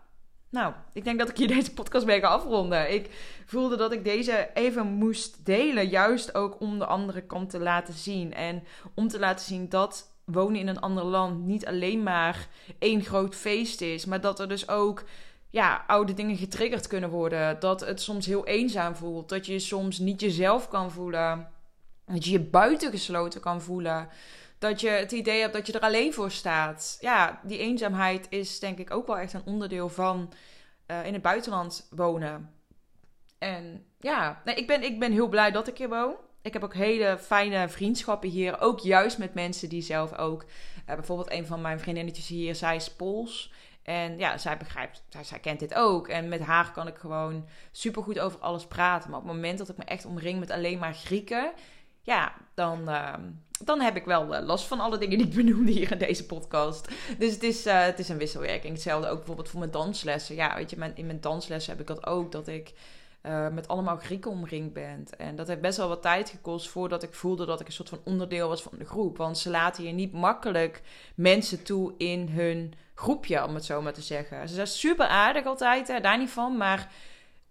nou, 0.50 0.74
ik 0.92 1.04
denk 1.04 1.18
dat 1.18 1.28
ik 1.28 1.36
hier 1.36 1.48
deze 1.56 1.72
podcast 1.72 2.06
mee 2.06 2.20
ga 2.20 2.28
afronden. 2.28 2.92
Ik 2.92 3.10
voelde 3.46 3.76
dat 3.76 3.92
ik 3.92 4.04
deze 4.04 4.50
even 4.54 4.86
moest 4.86 5.44
delen, 5.44 5.88
juist 5.88 6.34
ook 6.34 6.60
om 6.60 6.78
de 6.78 6.86
andere 6.86 7.20
kant 7.20 7.50
te 7.50 7.58
laten 7.58 7.94
zien. 7.94 8.34
En 8.34 8.62
om 8.94 9.08
te 9.08 9.18
laten 9.18 9.46
zien 9.46 9.68
dat 9.68 10.10
wonen 10.24 10.60
in 10.60 10.68
een 10.68 10.80
ander 10.80 11.04
land 11.04 11.44
niet 11.44 11.66
alleen 11.66 12.02
maar 12.02 12.48
één 12.78 13.02
groot 13.02 13.34
feest 13.34 13.80
is, 13.80 14.04
maar 14.04 14.20
dat 14.20 14.40
er 14.40 14.48
dus 14.48 14.68
ook 14.68 15.04
ja, 15.50 15.84
oude 15.86 16.14
dingen 16.14 16.36
getriggerd 16.36 16.86
kunnen 16.86 17.10
worden. 17.10 17.60
Dat 17.60 17.80
het 17.80 18.02
soms 18.02 18.26
heel 18.26 18.46
eenzaam 18.46 18.96
voelt, 18.96 19.28
dat 19.28 19.46
je 19.46 19.58
soms 19.58 19.98
niet 19.98 20.20
jezelf 20.20 20.68
kan 20.68 20.90
voelen, 20.90 21.48
dat 22.06 22.24
je 22.24 22.30
je 22.30 22.40
buitengesloten 22.40 23.40
kan 23.40 23.60
voelen 23.60 24.08
dat 24.60 24.80
je 24.80 24.88
het 24.88 25.12
idee 25.12 25.40
hebt 25.40 25.52
dat 25.52 25.66
je 25.66 25.72
er 25.72 25.80
alleen 25.80 26.12
voor 26.12 26.30
staat. 26.30 26.96
Ja, 27.00 27.40
die 27.42 27.58
eenzaamheid 27.58 28.26
is 28.28 28.58
denk 28.58 28.78
ik 28.78 28.90
ook 28.90 29.06
wel 29.06 29.18
echt 29.18 29.32
een 29.32 29.44
onderdeel 29.44 29.88
van 29.88 30.32
uh, 30.86 31.06
in 31.06 31.12
het 31.12 31.22
buitenland 31.22 31.88
wonen. 31.90 32.54
En 33.38 33.84
ja, 34.00 34.40
nee, 34.44 34.54
ik, 34.54 34.66
ben, 34.66 34.82
ik 34.82 34.98
ben 34.98 35.12
heel 35.12 35.28
blij 35.28 35.50
dat 35.50 35.68
ik 35.68 35.78
hier 35.78 35.88
woon. 35.88 36.14
Ik 36.42 36.52
heb 36.52 36.64
ook 36.64 36.74
hele 36.74 37.18
fijne 37.20 37.68
vriendschappen 37.68 38.28
hier. 38.28 38.60
Ook 38.60 38.80
juist 38.80 39.18
met 39.18 39.34
mensen 39.34 39.68
die 39.68 39.82
zelf 39.82 40.16
ook. 40.16 40.42
Uh, 40.42 40.94
bijvoorbeeld 40.94 41.32
een 41.32 41.46
van 41.46 41.60
mijn 41.60 41.80
vriendinnetjes 41.80 42.28
hier, 42.28 42.54
zij 42.54 42.76
is 42.76 42.92
Pools. 42.92 43.52
En 43.82 44.18
ja, 44.18 44.38
zij 44.38 44.56
begrijpt, 44.56 45.02
zij, 45.08 45.24
zij, 45.24 45.38
kent 45.38 45.60
dit 45.60 45.74
ook. 45.74 46.08
En 46.08 46.28
met 46.28 46.40
haar 46.40 46.72
kan 46.72 46.86
ik 46.86 46.96
gewoon 46.96 47.48
supergoed 47.70 48.18
over 48.18 48.40
alles 48.40 48.66
praten. 48.66 49.10
Maar 49.10 49.18
op 49.18 49.24
het 49.24 49.34
moment 49.34 49.58
dat 49.58 49.68
ik 49.68 49.76
me 49.76 49.84
echt 49.84 50.04
omring 50.04 50.38
met 50.38 50.50
alleen 50.50 50.78
maar 50.78 50.94
Grieken, 50.94 51.52
ja, 52.02 52.32
dan, 52.54 52.88
uh, 52.88 53.14
dan 53.64 53.80
heb 53.80 53.96
ik 53.96 54.04
wel 54.04 54.34
uh, 54.34 54.46
last 54.46 54.64
van 54.64 54.80
alle 54.80 54.98
dingen 54.98 55.18
die 55.18 55.26
ik 55.26 55.34
benoemde 55.34 55.72
hier 55.72 55.92
in 55.92 55.98
deze 55.98 56.26
podcast. 56.26 56.88
Dus 57.18 57.32
het 57.32 57.42
is, 57.42 57.66
uh, 57.66 57.84
het 57.84 57.98
is 57.98 58.08
een 58.08 58.18
wisselwerking. 58.18 58.72
Hetzelfde 58.72 59.08
ook 59.08 59.16
bijvoorbeeld 59.16 59.48
voor 59.48 59.58
mijn 59.58 59.70
danslessen. 59.70 60.34
Ja, 60.34 60.54
weet 60.54 60.70
je, 60.70 60.92
in 60.94 61.06
mijn 61.06 61.20
danslessen 61.20 61.72
heb 61.72 61.80
ik 61.80 61.86
dat 61.86 62.06
ook. 62.06 62.32
Dat 62.32 62.48
ik 62.48 62.72
uh, 63.22 63.48
met 63.48 63.68
allemaal 63.68 63.96
Grieken 63.96 64.30
omringd 64.30 64.72
ben. 64.72 65.04
En 65.18 65.36
dat 65.36 65.48
heeft 65.48 65.60
best 65.60 65.76
wel 65.78 65.88
wat 65.88 66.02
tijd 66.02 66.30
gekost 66.30 66.68
voordat 66.68 67.02
ik 67.02 67.14
voelde 67.14 67.46
dat 67.46 67.60
ik 67.60 67.66
een 67.66 67.72
soort 67.72 67.88
van 67.88 68.00
onderdeel 68.04 68.48
was 68.48 68.62
van 68.62 68.78
de 68.78 68.84
groep. 68.84 69.16
Want 69.16 69.38
ze 69.38 69.50
laten 69.50 69.84
je 69.84 69.92
niet 69.92 70.12
makkelijk 70.12 70.82
mensen 71.14 71.62
toe 71.62 71.94
in 71.96 72.28
hun 72.28 72.72
groepje, 72.94 73.44
om 73.44 73.54
het 73.54 73.64
zo 73.64 73.82
maar 73.82 73.92
te 73.92 74.02
zeggen. 74.02 74.48
Ze 74.48 74.54
zijn 74.54 74.66
super 74.66 75.06
aardig 75.06 75.44
altijd, 75.44 75.88
hè, 75.88 76.00
daar 76.00 76.18
niet 76.18 76.30
van. 76.30 76.56
Maar 76.56 76.92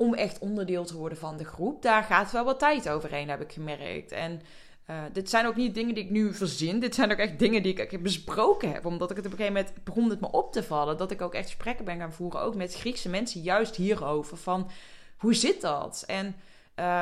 om 0.02 0.14
echt 0.14 0.40
onderdeel 0.40 0.86
te 0.86 0.98
worden 0.98 1.18
van 1.18 1.38
de 1.38 1.46
groep, 1.46 1.82
daar 1.82 2.04
gaat 2.04 2.32
wel 2.32 2.44
wat 2.44 2.60
tijd 2.60 2.90
overheen, 2.90 3.30
heb 3.30 3.42
ik 3.42 3.52
gemerkt. 3.52 4.12
En 4.12 4.42
uh, 4.90 4.96
dit 5.14 5.30
zijn 5.30 5.46
ook 5.46 5.56
niet 5.56 5.74
dingen 5.74 5.96
die 5.96 6.04
ik 6.04 6.10
nu 6.10 6.34
verzin. 6.34 6.80
Dit 6.80 6.96
zijn 6.96 7.12
ook 7.12 7.18
echt 7.18 7.40
dingen 7.40 7.64
die 7.64 7.74
ik, 7.74 8.04
besproken 8.04 8.72
heb. 8.72 8.86
Omdat 8.86 9.12
ik 9.12 9.18
het 9.18 9.26
op 9.26 9.32
een 9.32 9.38
gegeven 9.38 9.58
moment 9.62 9.84
begon 9.84 10.10
het 10.10 10.20
me 10.20 10.32
op 10.32 10.52
te 10.52 10.64
vallen. 10.64 10.98
Dat 10.98 11.12
ik 11.12 11.22
ook 11.22 11.34
echt 11.34 11.46
gesprekken 11.46 11.86
ben 11.86 11.98
gaan 11.98 12.14
voeren. 12.14 12.42
Ook 12.42 12.56
met 12.56 12.76
Griekse 12.76 13.10
mensen 13.10 13.42
juist 13.42 13.76
hierover. 13.76 14.38
Van 14.38 14.70
hoe 15.18 15.34
zit 15.34 15.62
dat? 15.62 16.04
En 16.08 16.36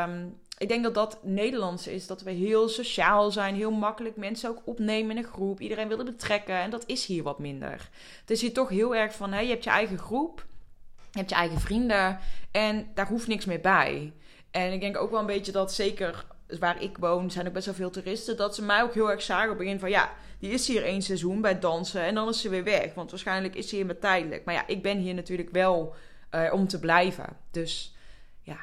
um, 0.10 0.39
ik 0.57 0.67
denk 0.67 0.83
dat 0.83 0.93
dat 0.93 1.19
Nederlands 1.23 1.88
is. 1.88 2.07
Dat 2.07 2.21
we 2.21 2.31
heel 2.31 2.69
sociaal 2.69 3.31
zijn. 3.31 3.55
Heel 3.55 3.71
makkelijk 3.71 4.15
mensen 4.15 4.49
ook 4.49 4.62
opnemen 4.63 5.12
in 5.12 5.23
een 5.23 5.29
groep. 5.29 5.60
Iedereen 5.60 5.88
willen 5.88 6.05
betrekken. 6.05 6.55
En 6.55 6.69
dat 6.69 6.83
is 6.86 7.05
hier 7.05 7.23
wat 7.23 7.39
minder. 7.39 7.89
Het 8.19 8.31
is 8.31 8.41
hier 8.41 8.53
toch 8.53 8.69
heel 8.69 8.95
erg 8.95 9.13
van. 9.15 9.31
Hè, 9.31 9.39
je 9.39 9.49
hebt 9.49 9.63
je 9.63 9.69
eigen 9.69 9.97
groep. 9.97 10.45
Je 11.11 11.17
hebt 11.17 11.29
je 11.29 11.35
eigen 11.35 11.59
vrienden. 11.59 12.19
En 12.51 12.87
daar 12.93 13.07
hoeft 13.07 13.27
niks 13.27 13.45
meer 13.45 13.61
bij. 13.61 14.13
En 14.51 14.73
ik 14.73 14.81
denk 14.81 14.97
ook 14.97 15.11
wel 15.11 15.19
een 15.19 15.25
beetje 15.25 15.51
dat 15.51 15.73
zeker 15.73 16.25
waar 16.59 16.81
ik 16.81 16.97
woon, 16.97 17.31
zijn 17.31 17.47
ook 17.47 17.53
best 17.53 17.65
wel 17.65 17.75
veel 17.75 17.89
toeristen. 17.89 18.37
Dat 18.37 18.55
ze 18.55 18.63
mij 18.63 18.81
ook 18.81 18.93
heel 18.93 19.11
erg 19.11 19.21
zagen 19.21 19.51
op 19.51 19.57
het 19.57 19.57
begin 19.57 19.79
van 19.79 19.89
ja, 19.89 20.11
die 20.39 20.51
is 20.51 20.67
hier 20.67 20.83
één 20.83 21.01
seizoen 21.01 21.41
bij 21.41 21.59
dansen 21.59 22.01
en 22.01 22.15
dan 22.15 22.29
is 22.29 22.41
ze 22.41 22.49
weer 22.49 22.63
weg. 22.63 22.93
Want 22.93 23.09
waarschijnlijk 23.09 23.55
is 23.55 23.69
ze 23.69 23.75
hier 23.75 23.85
maar 23.85 23.99
tijdelijk. 23.99 24.45
Maar 24.45 24.53
ja, 24.53 24.67
ik 24.67 24.81
ben 24.81 24.97
hier 24.97 25.13
natuurlijk 25.13 25.49
wel 25.51 25.95
uh, 26.31 26.53
om 26.53 26.67
te 26.67 26.79
blijven. 26.79 27.37
Dus 27.51 27.95
ja, 28.41 28.57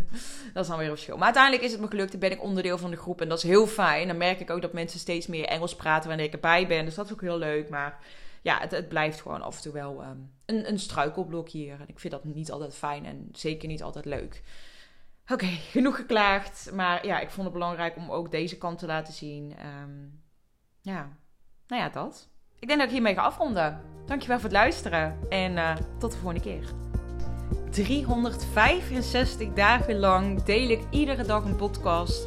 dat 0.54 0.62
is 0.62 0.68
dan 0.68 0.78
weer 0.78 0.88
een 0.88 0.92
verschil. 0.92 1.16
Maar 1.16 1.24
uiteindelijk 1.24 1.64
is 1.64 1.72
het 1.72 1.80
me 1.80 1.86
gelukt. 1.86 2.10
Dan 2.10 2.20
ben 2.20 2.30
ik 2.30 2.42
onderdeel 2.42 2.78
van 2.78 2.90
de 2.90 2.96
groep 2.96 3.20
en 3.20 3.28
dat 3.28 3.38
is 3.38 3.44
heel 3.44 3.66
fijn. 3.66 4.06
Dan 4.08 4.16
merk 4.16 4.40
ik 4.40 4.50
ook 4.50 4.62
dat 4.62 4.72
mensen 4.72 5.00
steeds 5.00 5.26
meer 5.26 5.44
Engels 5.44 5.76
praten 5.76 6.08
wanneer 6.08 6.26
ik 6.26 6.32
erbij 6.32 6.66
ben. 6.66 6.84
Dus 6.84 6.94
dat 6.94 7.06
is 7.06 7.12
ook 7.12 7.20
heel 7.20 7.38
leuk. 7.38 7.68
Maar 7.68 7.98
ja, 8.42 8.58
het, 8.58 8.70
het 8.70 8.88
blijft 8.88 9.20
gewoon 9.20 9.42
af 9.42 9.56
en 9.56 9.62
toe 9.62 9.72
wel 9.72 10.04
um, 10.04 10.32
een, 10.46 10.68
een 10.68 10.78
struikelblok 10.78 11.48
hier. 11.48 11.80
En 11.80 11.88
ik 11.88 11.98
vind 11.98 12.12
dat 12.12 12.24
niet 12.24 12.50
altijd 12.50 12.74
fijn 12.74 13.04
en 13.04 13.28
zeker 13.32 13.68
niet 13.68 13.82
altijd 13.82 14.04
leuk. 14.04 14.42
Oké, 15.28 15.46
genoeg 15.76 15.96
geklaagd. 15.96 16.70
Maar 16.74 17.06
ja, 17.06 17.20
ik 17.20 17.30
vond 17.30 17.44
het 17.44 17.52
belangrijk 17.52 17.96
om 17.96 18.10
ook 18.10 18.30
deze 18.30 18.58
kant 18.58 18.78
te 18.78 18.86
laten 18.86 19.12
zien. 19.12 19.54
Um, 19.82 20.22
ja, 20.80 21.16
nou 21.66 21.82
ja, 21.82 21.88
dat. 21.88 22.28
Ik 22.58 22.68
denk 22.68 22.80
dat 22.80 22.88
ik 22.88 22.94
hiermee 22.94 23.14
ga 23.14 23.22
afronden. 23.22 23.80
Dankjewel 24.06 24.36
voor 24.36 24.48
het 24.48 24.58
luisteren. 24.58 25.18
En 25.28 25.52
uh, 25.52 25.76
tot 25.98 26.12
de 26.12 26.18
volgende 26.18 26.42
keer. 26.42 26.64
365 27.70 29.52
dagen 29.52 29.98
lang 29.98 30.42
deel 30.42 30.68
ik 30.68 30.80
iedere 30.90 31.24
dag 31.24 31.44
een 31.44 31.56
podcast. 31.56 32.26